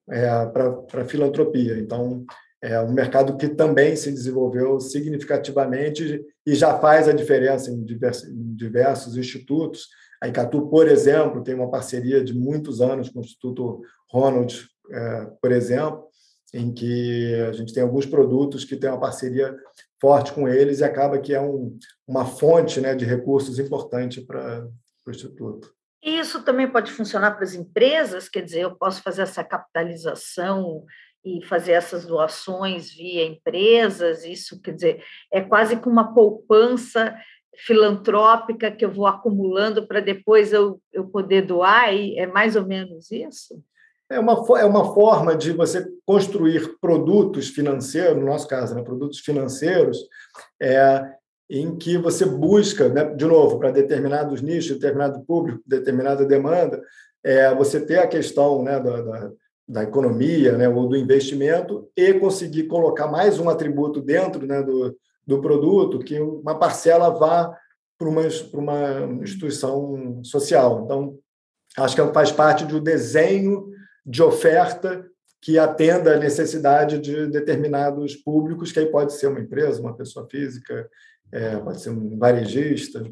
[0.09, 1.77] é, para filantropia.
[1.77, 2.25] Então,
[2.59, 8.27] é um mercado que também se desenvolveu significativamente e já faz a diferença em diversos,
[8.27, 9.87] em diversos institutos.
[10.21, 15.27] A Icatu, por exemplo, tem uma parceria de muitos anos com o Instituto Ronald, é,
[15.39, 16.08] por exemplo,
[16.53, 19.55] em que a gente tem alguns produtos que têm uma parceria
[20.01, 21.77] forte com eles e acaba que é um,
[22.07, 24.67] uma fonte né, de recursos importante para
[25.05, 25.73] o Instituto.
[26.01, 30.85] Isso também pode funcionar para as empresas, quer dizer, eu posso fazer essa capitalização
[31.25, 37.13] e fazer essas doações via empresas, isso quer dizer, é quase que uma poupança
[37.57, 42.65] filantrópica que eu vou acumulando para depois eu, eu poder doar, e é mais ou
[42.65, 43.61] menos isso?
[44.11, 49.19] É uma, é uma forma de você construir produtos financeiros, no nosso caso, né, produtos
[49.19, 49.99] financeiros,
[50.59, 51.05] é,
[51.49, 56.81] em que você busca, né, de novo, para determinados nichos, determinado público, determinada demanda,
[57.23, 59.31] é, você ter a questão né, da, da,
[59.67, 64.95] da economia né, ou do investimento e conseguir colocar mais um atributo dentro né, do,
[65.25, 67.55] do produto, que uma parcela vá
[67.97, 70.81] para uma, para uma instituição social.
[70.83, 71.17] Então,
[71.77, 73.68] acho que faz parte do desenho
[74.09, 75.05] de oferta
[75.39, 80.27] que atenda a necessidade de determinados públicos, que aí pode ser uma empresa, uma pessoa
[80.27, 80.89] física,
[81.31, 83.03] é, pode ser um varejista.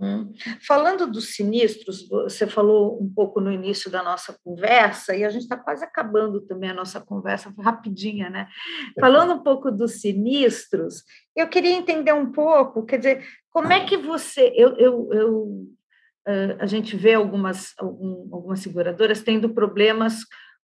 [0.00, 0.32] Uhum.
[0.66, 5.42] Falando dos sinistros, você falou um pouco no início da nossa conversa, e a gente
[5.42, 8.48] está quase acabando também a nossa conversa, foi rapidinha, né?
[8.98, 11.04] Falando um pouco dos sinistros,
[11.36, 14.52] eu queria entender um pouco, quer dizer, como é que você.
[14.56, 15.66] Eu, eu, eu
[16.58, 20.20] a gente vê algumas, algumas seguradoras tendo problemas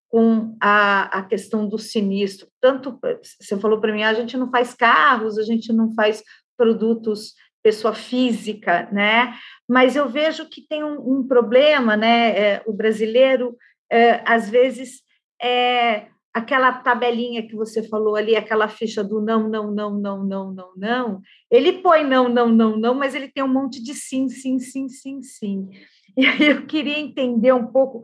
[0.09, 2.47] com a, a questão do sinistro.
[2.59, 2.99] Tanto,
[3.39, 6.23] você falou para mim, a gente não faz carros, a gente não faz
[6.57, 9.33] produtos pessoa física, né?
[9.67, 12.29] Mas eu vejo que tem um, um problema, né?
[12.29, 13.55] É, o brasileiro,
[13.91, 15.01] é, às vezes,
[15.41, 20.53] é, aquela tabelinha que você falou ali, aquela ficha do não, não, não, não, não,
[20.53, 24.29] não, não, ele põe não, não, não, não, mas ele tem um monte de sim,
[24.29, 25.69] sim, sim, sim, sim.
[26.17, 28.03] E aí eu queria entender um pouco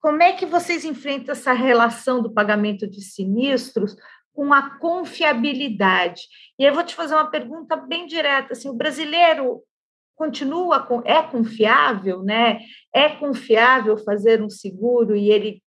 [0.00, 3.94] como é que vocês enfrentam essa relação do pagamento de sinistros
[4.32, 6.22] com a confiabilidade.
[6.58, 9.62] E eu vou te fazer uma pergunta bem direta, assim, o brasileiro
[10.16, 12.60] continua com é confiável, né?
[12.94, 15.62] É confiável fazer um seguro e ele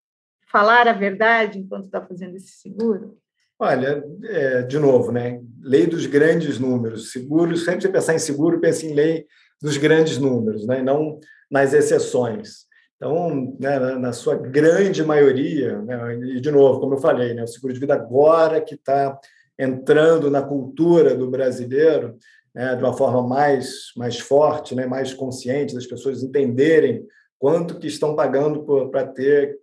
[0.53, 3.17] falar a verdade enquanto está fazendo esse seguro?
[3.59, 5.41] Olha, é, de novo, né?
[5.61, 7.11] Lei dos grandes números.
[7.11, 9.25] Seguros, sempre que pensar em seguro, pense em lei
[9.59, 10.81] dos grandes números, né?
[10.83, 12.65] não nas exceções.
[12.95, 17.47] Então, né, na sua grande maioria, né, e de novo, como eu falei, né, o
[17.47, 19.19] seguro de vida agora que está
[19.59, 22.17] entrando na cultura do brasileiro
[22.55, 27.05] né, de uma forma mais, mais forte, né, mais consciente, das pessoas entenderem
[27.37, 29.57] quanto que estão pagando para ter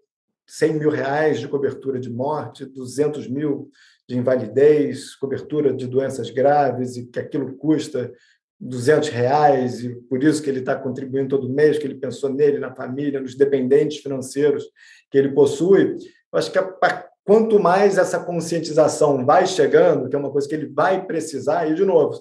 [0.51, 3.71] 100 mil reais de cobertura de morte, 200 mil
[4.09, 8.13] de invalidez, cobertura de doenças graves, e que aquilo custa
[8.59, 12.59] 200 reais, e por isso que ele está contribuindo todo mês, que ele pensou nele,
[12.59, 14.65] na família, nos dependentes financeiros
[15.09, 15.97] que ele possui.
[16.33, 20.55] Eu acho que a, quanto mais essa conscientização vai chegando, que é uma coisa que
[20.57, 22.21] ele vai precisar, e de novo,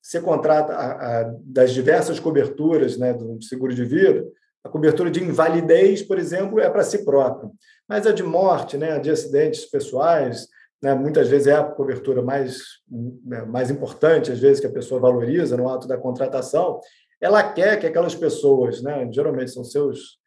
[0.00, 4.24] você contrata a, a, das diversas coberturas né, do seguro de vida,
[4.64, 7.52] a cobertura de invalidez, por exemplo, é para si próprio.
[7.86, 10.48] Mas a de morte, né, a de acidentes pessoais,
[10.82, 15.00] né, muitas vezes é a cobertura mais, né, mais importante, às vezes, que a pessoa
[15.00, 16.80] valoriza no ato da contratação.
[17.20, 20.18] Ela quer que aquelas pessoas, né, geralmente são seus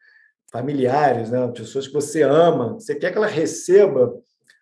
[0.51, 4.13] familiares, né, pessoas que você ama, você quer que ela receba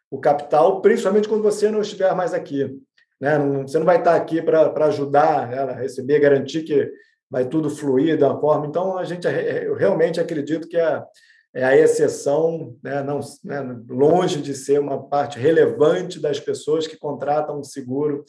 [0.10, 2.80] o capital, principalmente quando você não estiver mais aqui.
[3.20, 3.38] Né?
[3.64, 6.90] Você não vai estar aqui para ajudar ela a receber, garantir que
[7.30, 8.68] vai tudo fluir da forma.
[8.68, 11.06] Então, a gente eu realmente acredito que a,
[11.54, 16.98] é a exceção, né, não, né, longe de ser uma parte relevante das pessoas que
[16.98, 18.26] contratam um seguro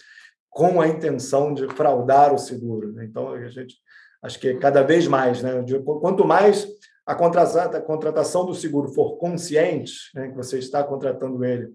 [0.49, 2.93] com a intenção de fraudar o seguro.
[2.93, 3.05] Né?
[3.05, 3.77] Então, a gente
[4.23, 5.53] acho que cada vez mais, né,
[6.01, 6.67] quanto mais
[7.05, 11.69] a contratação do seguro for consciente, né, que você está contratando ele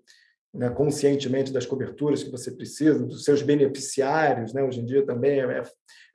[0.54, 4.54] né, conscientemente das coberturas que você precisa, dos seus beneficiários.
[4.54, 4.64] Né?
[4.64, 5.64] Hoje em dia também é,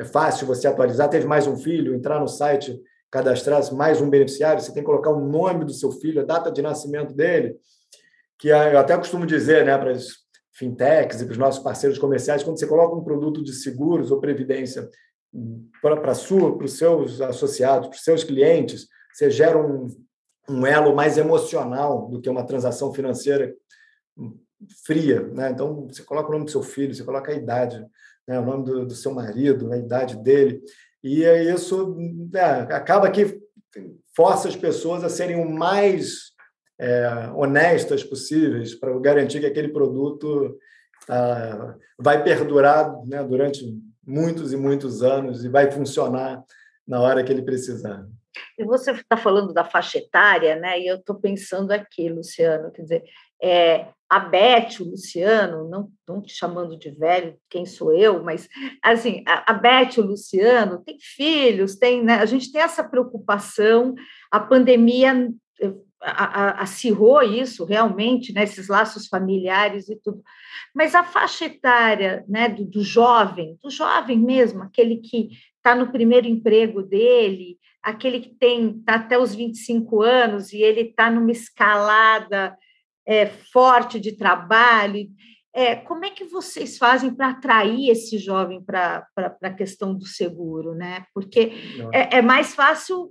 [0.01, 1.09] é fácil você atualizar.
[1.09, 2.78] Teve mais um filho, entrar no site,
[3.11, 6.51] cadastrar mais um beneficiário, você tem que colocar o nome do seu filho, a data
[6.51, 7.57] de nascimento dele,
[8.39, 10.09] que eu até costumo dizer né, para as
[10.53, 14.20] fintechs e para os nossos parceiros comerciais, quando você coloca um produto de seguros ou
[14.20, 14.89] previdência
[15.80, 19.89] para, para, sua, para os seus associados, para os seus clientes, você gera um,
[20.49, 23.55] um elo mais emocional do que uma transação financeira
[24.84, 25.50] fria, né?
[25.50, 27.84] Então você coloca o nome do seu filho, você coloca a idade,
[28.26, 28.38] né?
[28.40, 30.62] O nome do, do seu marido, a idade dele,
[31.02, 31.94] e isso
[32.32, 33.40] né, acaba que
[34.14, 36.32] força as pessoas a serem o mais
[36.78, 40.58] é, honestas possíveis para garantir que aquele produto
[41.08, 43.64] ah, vai perdurar né, durante
[44.04, 46.42] muitos e muitos anos e vai funcionar
[46.86, 48.06] na hora que ele precisar.
[48.58, 50.78] E você está falando da faixa etária, né?
[50.78, 53.04] E eu estou pensando aqui, Luciano, quer dizer,
[53.43, 58.49] é, a Beth, o Luciano, não, não te chamando de velho, quem sou eu, mas
[58.82, 63.95] assim, a, a Beth, o Luciano, tem filhos, tem, né, a gente tem essa preocupação,
[64.30, 65.28] a pandemia
[65.61, 65.72] eh,
[66.57, 70.22] acirrou isso realmente, né, esses laços familiares e tudo.
[70.72, 75.91] Mas a faixa etária né, do, do jovem, do jovem mesmo, aquele que está no
[75.91, 81.32] primeiro emprego dele, aquele que tem tá até os 25 anos e ele está numa
[81.32, 82.57] escalada
[83.07, 85.09] é, forte de trabalho.
[85.54, 89.07] É, como é que vocês fazem para atrair esse jovem para
[89.42, 91.07] a questão do seguro, né?
[91.14, 91.52] Porque
[91.92, 93.11] é, é mais fácil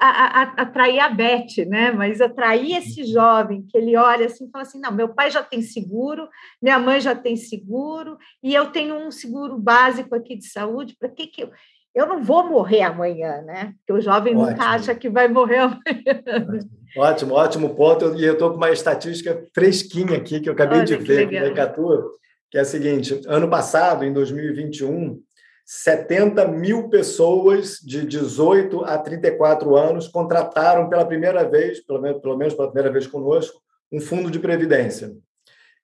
[0.00, 1.90] a, a, atrair a Beth, né?
[1.90, 3.08] Mas atrair esse uhum.
[3.08, 6.28] jovem que ele olha assim e fala assim: não, meu pai já tem seguro,
[6.62, 11.08] minha mãe já tem seguro, e eu tenho um seguro básico aqui de saúde, para
[11.08, 11.50] que, que eu
[11.94, 13.74] eu não vou morrer amanhã, né?
[13.78, 14.50] Porque o jovem ótimo.
[14.50, 16.60] nunca acha que vai morrer amanhã.
[16.96, 18.14] Ótimo, ótimo ponto.
[18.16, 21.54] E eu estou com uma estatística fresquinha aqui que eu acabei Olha, de ver da
[21.54, 22.10] Catua,
[22.50, 25.20] que é a seguinte: ano passado, em 2021,
[25.64, 32.36] 70 mil pessoas de 18 a 34 anos contrataram pela primeira vez, pelo menos, pelo
[32.36, 35.12] menos pela primeira vez conosco, um fundo de previdência.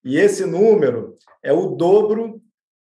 [0.05, 2.41] E esse número é o dobro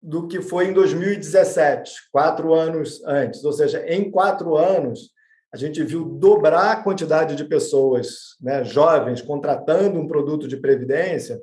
[0.02, 3.44] do que foi em 2017, quatro anos antes.
[3.44, 5.10] Ou seja, em quatro anos,
[5.52, 11.40] a gente viu dobrar a quantidade de pessoas né, jovens contratando um produto de previdência,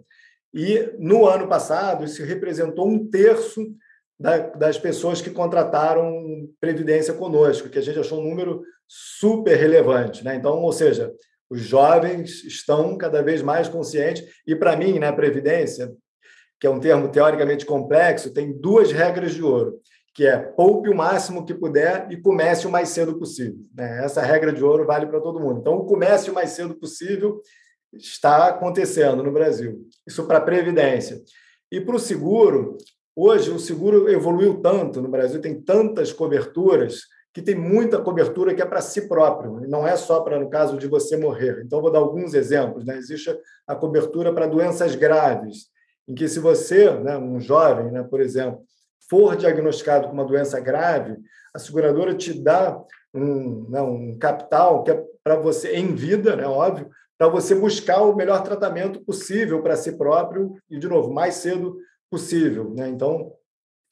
[0.53, 3.62] e no ano passado isso representou um terço
[4.18, 10.24] da, das pessoas que contrataram previdência conosco, que a gente achou um número super relevante.
[10.24, 10.36] Né?
[10.36, 11.12] Então, ou seja,
[11.49, 15.91] os jovens estão cada vez mais conscientes, e para mim, né, previdência,
[16.66, 19.80] que é um termo teoricamente complexo, tem duas regras de ouro,
[20.16, 23.59] que é poupe o máximo que puder e comece o mais cedo possível.
[23.72, 24.03] Né?
[24.03, 25.59] Essa regra de ouro vale para todo mundo.
[25.59, 27.39] Então, comece o mais cedo possível
[27.93, 29.88] está acontecendo no Brasil.
[30.07, 31.22] Isso para a previdência.
[31.72, 32.78] E para o seguro,
[33.16, 37.01] hoje o seguro evoluiu tanto no Brasil, tem tantas coberturas
[37.32, 40.78] que tem muita cobertura que é para si próprio, não é só para no caso
[40.80, 41.61] de você morrer.
[41.63, 42.84] Então, vou dar alguns exemplos.
[42.84, 42.97] Né?
[42.97, 43.38] Existe
[43.68, 45.74] a cobertura para doenças graves,
[46.08, 48.64] em que se você, né, um jovem, né, por exemplo,
[49.10, 51.18] for diagnosticado com uma doença grave,
[51.53, 52.82] a seguradora te dá
[53.14, 58.01] um, né, um capital que é para você, em vida, né, óbvio, para você buscar
[58.01, 61.78] o melhor tratamento possível para si próprio e, de novo, mais cedo
[62.12, 62.74] possível.
[62.76, 62.89] Né?
[62.89, 63.32] Então,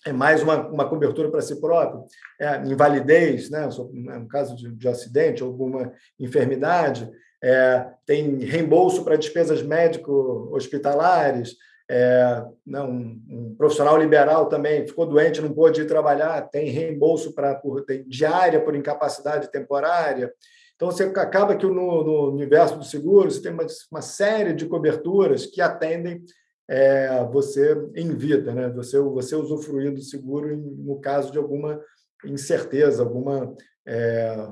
[0.06, 2.04] é mais uma, uma cobertura para si próprio.
[2.40, 3.68] É, invalidez, né?
[3.68, 7.10] no né, caso de, de acidente, alguma enfermidade,
[7.42, 11.56] é, tem reembolso para despesas médico-hospitalares,
[11.96, 17.62] é, não, um, profissional liberal também ficou doente, não pôde ir trabalhar, tem reembolso para
[17.86, 20.34] tem diária por incapacidade temporária.
[20.76, 24.66] Então, você acaba que no, no universo do seguro você tem uma, uma série de
[24.66, 26.24] coberturas que atendem
[26.68, 28.70] é, você em vida, né?
[28.70, 31.80] você, você usufruir do seguro no caso de alguma
[32.26, 33.54] incerteza, alguma
[33.88, 34.48] é,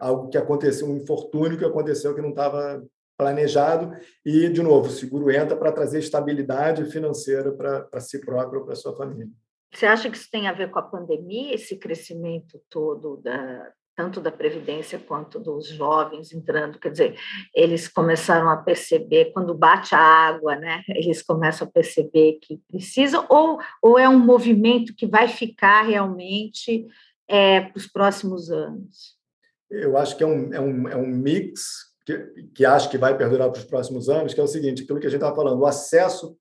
[0.00, 2.84] algo que aconteceu, um infortúnio que aconteceu que não estava
[3.24, 8.66] planejado e, de novo, o seguro entra para trazer estabilidade financeira para si próprio ou
[8.66, 9.32] para sua família.
[9.72, 14.20] Você acha que isso tem a ver com a pandemia, esse crescimento todo da, tanto
[14.20, 17.16] da previdência quanto dos jovens entrando, quer dizer,
[17.54, 20.82] eles começaram a perceber quando bate a água, né?
[20.90, 26.86] Eles começam a perceber que precisam ou ou é um movimento que vai ficar realmente
[27.26, 29.16] é, para os próximos anos?
[29.70, 32.18] Eu acho que é um, é um, é um mix que,
[32.54, 35.06] que acho que vai perdurar para os próximos anos, que é o seguinte, aquilo que
[35.06, 36.36] a gente estava falando, o acesso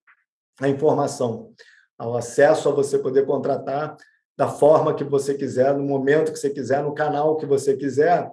[0.60, 1.52] à informação,
[1.98, 3.96] ao acesso a você poder contratar
[4.38, 8.32] da forma que você quiser, no momento que você quiser, no canal que você quiser,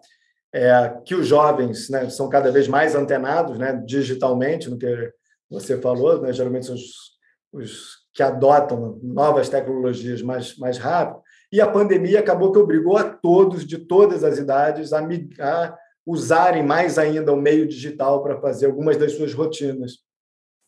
[0.52, 5.12] é, que os jovens né, são cada vez mais antenados né, digitalmente, no que
[5.48, 7.12] você falou, né, geralmente são os,
[7.52, 11.22] os que adotam novas tecnologias mais, mais rápido,
[11.52, 16.62] e a pandemia acabou que obrigou a todos, de todas as idades, a, a usarem
[16.62, 19.98] mais ainda o meio digital para fazer algumas das suas rotinas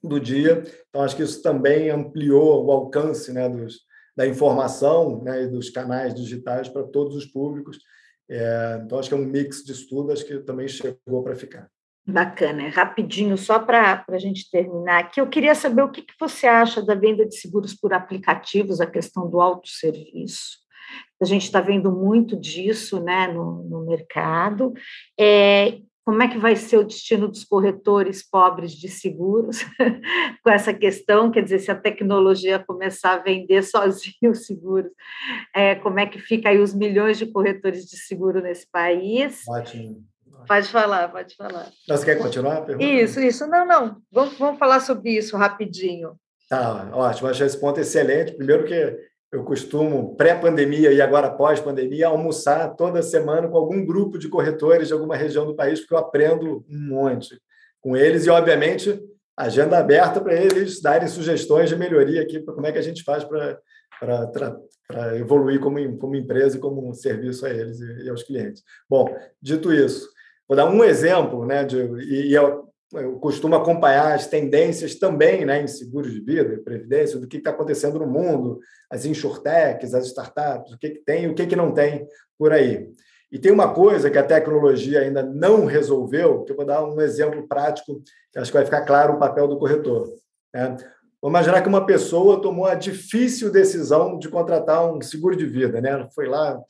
[0.02, 0.62] do dia.
[0.88, 3.80] Então, acho que isso também ampliou o alcance né, dos,
[4.16, 7.78] da informação né, e dos canais digitais para todos os públicos.
[8.28, 11.68] É, então, acho que é um mix de estudo, acho que também chegou para ficar.
[12.04, 12.68] Bacana.
[12.68, 16.82] Rapidinho, só para a gente terminar aqui, eu queria saber o que, que você acha
[16.82, 20.61] da venda de seguros por aplicativos, a questão do autosserviço.
[21.22, 24.72] A gente está vendo muito disso né, no, no mercado.
[25.18, 29.64] É, como é que vai ser o destino dos corretores pobres de seguros
[30.42, 31.30] com essa questão?
[31.30, 34.90] Quer dizer, se a tecnologia começar a vender sozinho os seguros,
[35.54, 39.42] é, como é que fica aí os milhões de corretores de seguro nesse país?
[39.48, 40.04] Ótimo.
[40.48, 41.70] Pode falar, pode falar.
[41.86, 42.66] Você quer continuar?
[42.80, 43.46] Isso, isso.
[43.46, 43.98] Não, não.
[44.10, 46.16] Vamos, vamos falar sobre isso rapidinho.
[46.48, 47.28] Tá, ótimo.
[47.28, 48.32] Acho esse ponto excelente.
[48.32, 48.98] Primeiro que
[49.32, 54.92] eu costumo, pré-pandemia e agora pós-pandemia, almoçar toda semana com algum grupo de corretores de
[54.92, 57.40] alguma região do país, porque eu aprendo um monte
[57.80, 59.02] com eles e, obviamente,
[59.34, 63.02] agenda aberta para eles darem sugestões de melhoria aqui, para como é que a gente
[63.02, 63.58] faz para
[65.16, 68.62] evoluir como, como empresa e como um serviço a eles e, e, aos clientes.
[68.88, 70.10] Bom, dito isso,
[70.46, 75.44] vou dar um exemplo, né, de, e, e eu, eu costumo acompanhar as tendências também
[75.44, 80.06] né, em seguros de vida, previdência, do que está acontecendo no mundo, as insurtechs, as
[80.06, 82.06] startups, o que, que tem e o que, que não tem
[82.38, 82.88] por aí.
[83.30, 87.00] E tem uma coisa que a tecnologia ainda não resolveu, que eu vou dar um
[87.00, 90.06] exemplo prático, que acho que vai ficar claro o papel do corretor.
[90.52, 90.76] Né?
[91.22, 95.80] Vamos imaginar que uma pessoa tomou a difícil decisão de contratar um seguro de vida,
[95.80, 96.06] né?
[96.14, 96.60] Foi lá,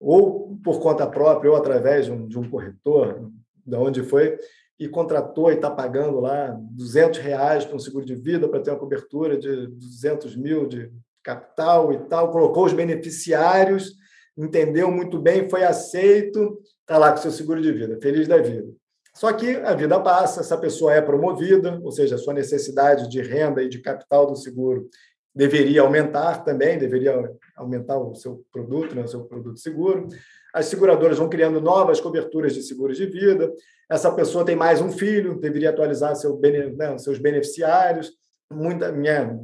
[0.00, 3.30] ou por conta própria, ou através de um, de um corretor,
[3.66, 4.38] de onde foi,
[4.78, 8.70] e contratou e está pagando lá 200 reais para um seguro de vida para ter
[8.70, 10.90] uma cobertura de 200 mil de
[11.22, 13.94] capital e tal, colocou os beneficiários,
[14.36, 18.72] entendeu muito bem, foi aceito, está lá com seu seguro de vida, feliz da vida.
[19.14, 23.20] Só que a vida passa, essa pessoa é promovida, ou seja, a sua necessidade de
[23.20, 24.88] renda e de capital do seguro
[25.38, 30.08] deveria aumentar também, deveria aumentar o seu produto, né, o seu produto seguro
[30.52, 33.52] as seguradoras vão criando novas coberturas de seguros de vida.
[33.88, 36.38] Essa pessoa tem mais um filho, deveria atualizar seu,
[36.76, 38.12] né, seus beneficiários.
[38.52, 39.38] Muita, minha,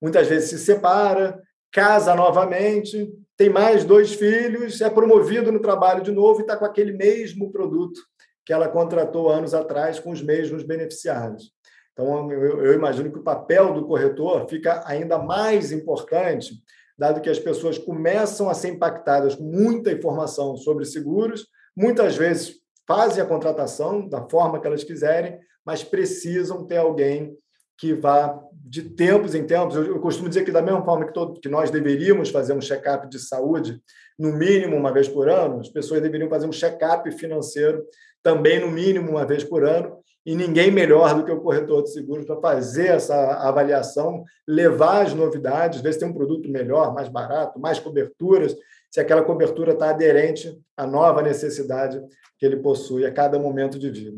[0.00, 1.40] muitas vezes se separa,
[1.72, 6.64] casa novamente, tem mais dois filhos, é promovido no trabalho de novo e está com
[6.64, 8.00] aquele mesmo produto
[8.44, 11.50] que ela contratou anos atrás com os mesmos beneficiários.
[11.94, 16.52] Então, eu, eu imagino que o papel do corretor fica ainda mais importante
[16.98, 21.46] dado que as pessoas começam a ser impactadas com muita informação sobre seguros,
[21.76, 22.56] muitas vezes
[22.86, 27.36] fazem a contratação da forma que elas quiserem, mas precisam ter alguém
[27.76, 29.74] que vá de tempos em tempos.
[29.74, 33.08] Eu, costumo dizer que da mesma forma que, todo, que nós deveríamos fazer um check-up
[33.08, 33.80] de saúde,
[34.18, 37.84] no mínimo uma vez por ano, as pessoas deveriam fazer um check-up financeiro
[38.22, 41.92] também no mínimo uma vez por ano, e ninguém melhor do que o corretor de
[41.92, 43.14] seguros para fazer essa
[43.46, 48.56] avaliação, levar as novidades, ver se tem um produto melhor, mais barato, mais coberturas,
[48.90, 52.00] se aquela cobertura está aderente à nova necessidade
[52.38, 54.16] que ele possui a cada momento de vida.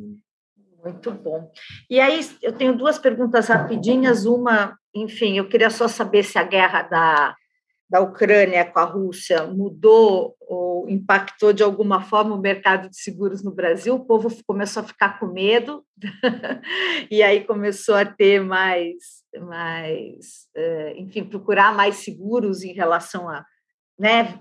[0.84, 1.50] Muito bom.
[1.90, 4.24] E aí, eu tenho duas perguntas rapidinhas.
[4.24, 7.34] Uma, enfim, eu queria só saber se a guerra da,
[7.88, 13.44] da Ucrânia com a Rússia mudou ou impactou de alguma forma o mercado de seguros
[13.44, 13.94] no Brasil.
[13.94, 15.84] O povo começou a ficar com medo
[17.10, 18.96] e aí começou a ter mais,
[19.40, 23.44] mais, eh, enfim, procurar mais seguros em relação a,
[23.98, 24.40] né,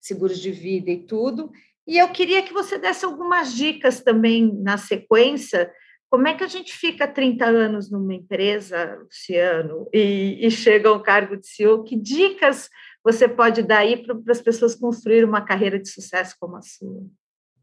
[0.00, 1.50] seguros de vida e tudo.
[1.86, 5.72] E eu queria que você desse algumas dicas também na sequência.
[6.12, 11.02] Como é que a gente fica 30 anos numa empresa, Luciano, e, e chega ao
[11.02, 11.84] cargo de CEO?
[11.84, 12.68] Que dicas
[13.02, 17.02] você pode dar aí para as pessoas construir uma carreira de sucesso como a sua?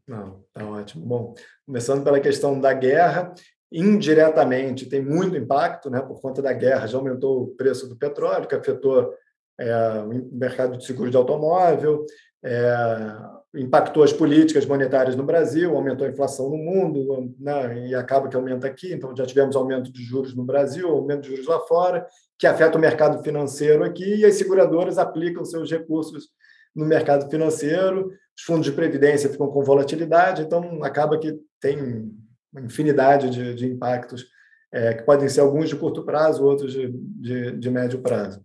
[0.04, 1.06] Não, tá ótimo.
[1.06, 3.32] Bom, começando pela questão da guerra,
[3.70, 6.00] indiretamente tem muito impacto, né?
[6.00, 9.14] Por conta da guerra, já aumentou o preço do petróleo, que afetou
[9.60, 12.04] é, o mercado de seguro de automóvel,
[12.44, 13.16] é,
[13.54, 18.36] impactou as políticas monetárias no Brasil, aumentou a inflação no mundo, né, e acaba que
[18.36, 18.92] aumenta aqui.
[18.92, 22.06] Então, já tivemos aumento de juros no Brasil, aumento de juros lá fora,
[22.38, 26.28] que afeta o mercado financeiro aqui, e as seguradoras aplicam seus recursos
[26.74, 32.08] no mercado financeiro, os fundos de previdência ficam com volatilidade, então acaba que tem
[32.52, 34.26] uma infinidade de, de impactos,
[34.72, 38.40] é, que podem ser alguns de curto prazo, outros de, de, de médio prazo.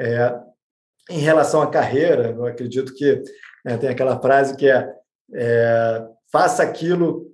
[0.00, 0.34] É,
[1.10, 3.22] em relação à carreira, eu acredito que
[3.64, 4.94] né, tem aquela frase que é,
[5.34, 7.26] é faça aquilo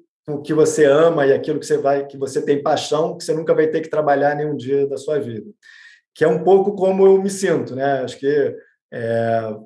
[0.43, 3.55] que você ama e aquilo que você vai que você tem paixão, que você nunca
[3.55, 5.47] vai ter que trabalhar nenhum dia da sua vida.
[6.15, 8.03] Que é um pouco como eu me sinto, né?
[8.03, 8.57] Acho que
[8.93, 9.57] é,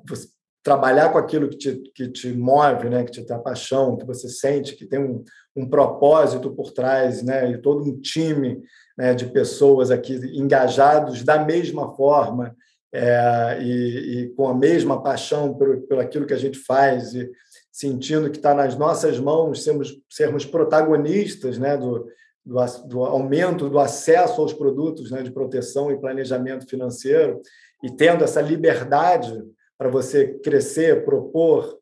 [0.63, 3.03] trabalhar com aquilo que te, que te move, né?
[3.03, 5.23] Que te dá paixão, que você sente, que tem um,
[5.55, 7.51] um propósito por trás, né?
[7.51, 8.61] E todo um time
[8.97, 12.55] né, de pessoas aqui engajados da mesma forma
[12.91, 17.29] é, e, e, com a mesma paixão por, por aquilo que a gente faz e
[17.71, 22.07] sentindo que está nas nossas mãos sermos, sermos protagonistas né, do,
[22.43, 27.41] do, do, aumento do acesso aos produtos né, de proteção e planejamento financeiro
[27.83, 29.39] e tendo essa liberdade
[29.77, 31.77] para você crescer, propor,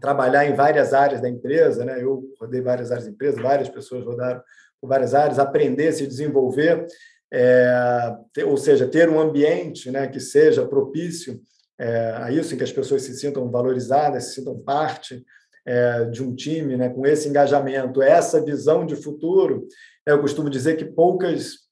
[0.00, 1.84] trabalhar em várias áreas da empresa.
[1.84, 2.02] Né?
[2.02, 4.40] Eu rodei várias áreas da empresa, várias pessoas rodaram
[4.80, 6.86] por várias áreas, aprender, se desenvolver
[7.32, 11.40] é, ou seja, ter um ambiente né, que seja propício
[11.78, 15.24] é, a isso, em que as pessoas se sintam valorizadas, se sintam parte
[15.64, 19.68] é, de um time, né, com esse engajamento, essa visão de futuro.
[20.06, 21.68] Né, eu costumo dizer que poucas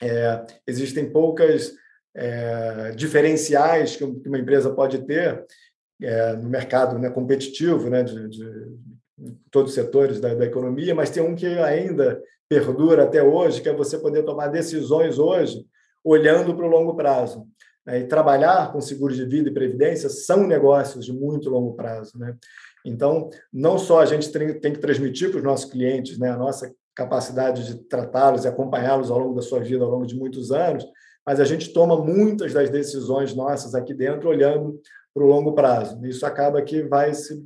[0.00, 1.72] é, existem poucas
[2.14, 5.44] é, diferenciais que uma empresa pode ter
[6.00, 8.76] é, no mercado né, competitivo né, de, de,
[9.50, 13.68] todos os setores da, da, economia, mas tem um que ainda perdura até hoje, que
[13.68, 15.64] é você poder tomar decisões hoje
[16.04, 17.46] olhando para o longo prazo.
[17.86, 18.00] Né?
[18.00, 22.18] E trabalhar com seguros de vida e previdência são negócios de muito longo prazo.
[22.18, 22.36] Né?
[22.84, 26.72] Então, não só a gente tem que transmitir para os nossos clientes né, a nossa
[26.94, 30.84] capacidade de tratá-los e acompanhá-los ao longo da sua vida, ao longo de muitos anos,
[31.24, 34.78] mas a gente toma muitas das decisões nossas aqui dentro olhando
[35.14, 36.04] para o longo prazo.
[36.04, 37.42] Isso acaba que vai se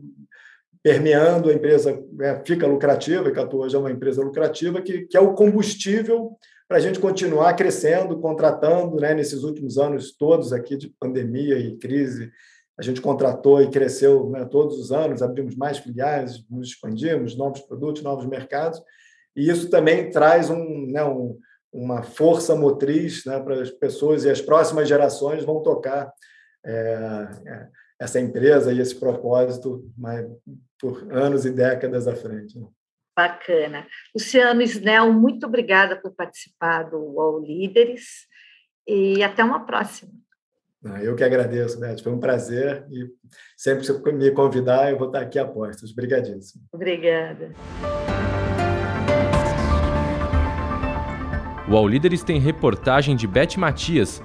[0.86, 5.16] permeando, a empresa né, fica lucrativa, e Catu hoje é uma empresa lucrativa, que, que
[5.16, 6.38] é o combustível
[6.68, 11.76] para a gente continuar crescendo, contratando, né, nesses últimos anos todos aqui de pandemia e
[11.76, 12.30] crise,
[12.78, 17.62] a gente contratou e cresceu né, todos os anos, abrimos mais filiais, nos expandimos, novos
[17.62, 18.80] produtos, novos mercados,
[19.34, 21.36] e isso também traz um, né, um,
[21.72, 26.12] uma força motriz né, para as pessoas e as próximas gerações vão tocar
[26.64, 27.66] é, é,
[28.00, 30.26] essa empresa e esse propósito mas,
[30.78, 32.58] por anos e décadas à frente.
[32.58, 32.66] Né?
[33.16, 33.86] Bacana.
[34.14, 38.26] Luciano Snell, muito obrigada por participar do UOL Líderes
[38.86, 40.12] e até uma próxima.
[40.84, 41.98] Ah, eu que agradeço, Beth.
[42.02, 43.08] Foi um prazer e
[43.56, 45.90] sempre que você me convidar, eu vou estar aqui a postos.
[45.92, 46.62] Obrigadíssimo.
[46.72, 47.52] Obrigada.
[51.66, 54.22] O UOL Líderes tem reportagem de Beth Matias,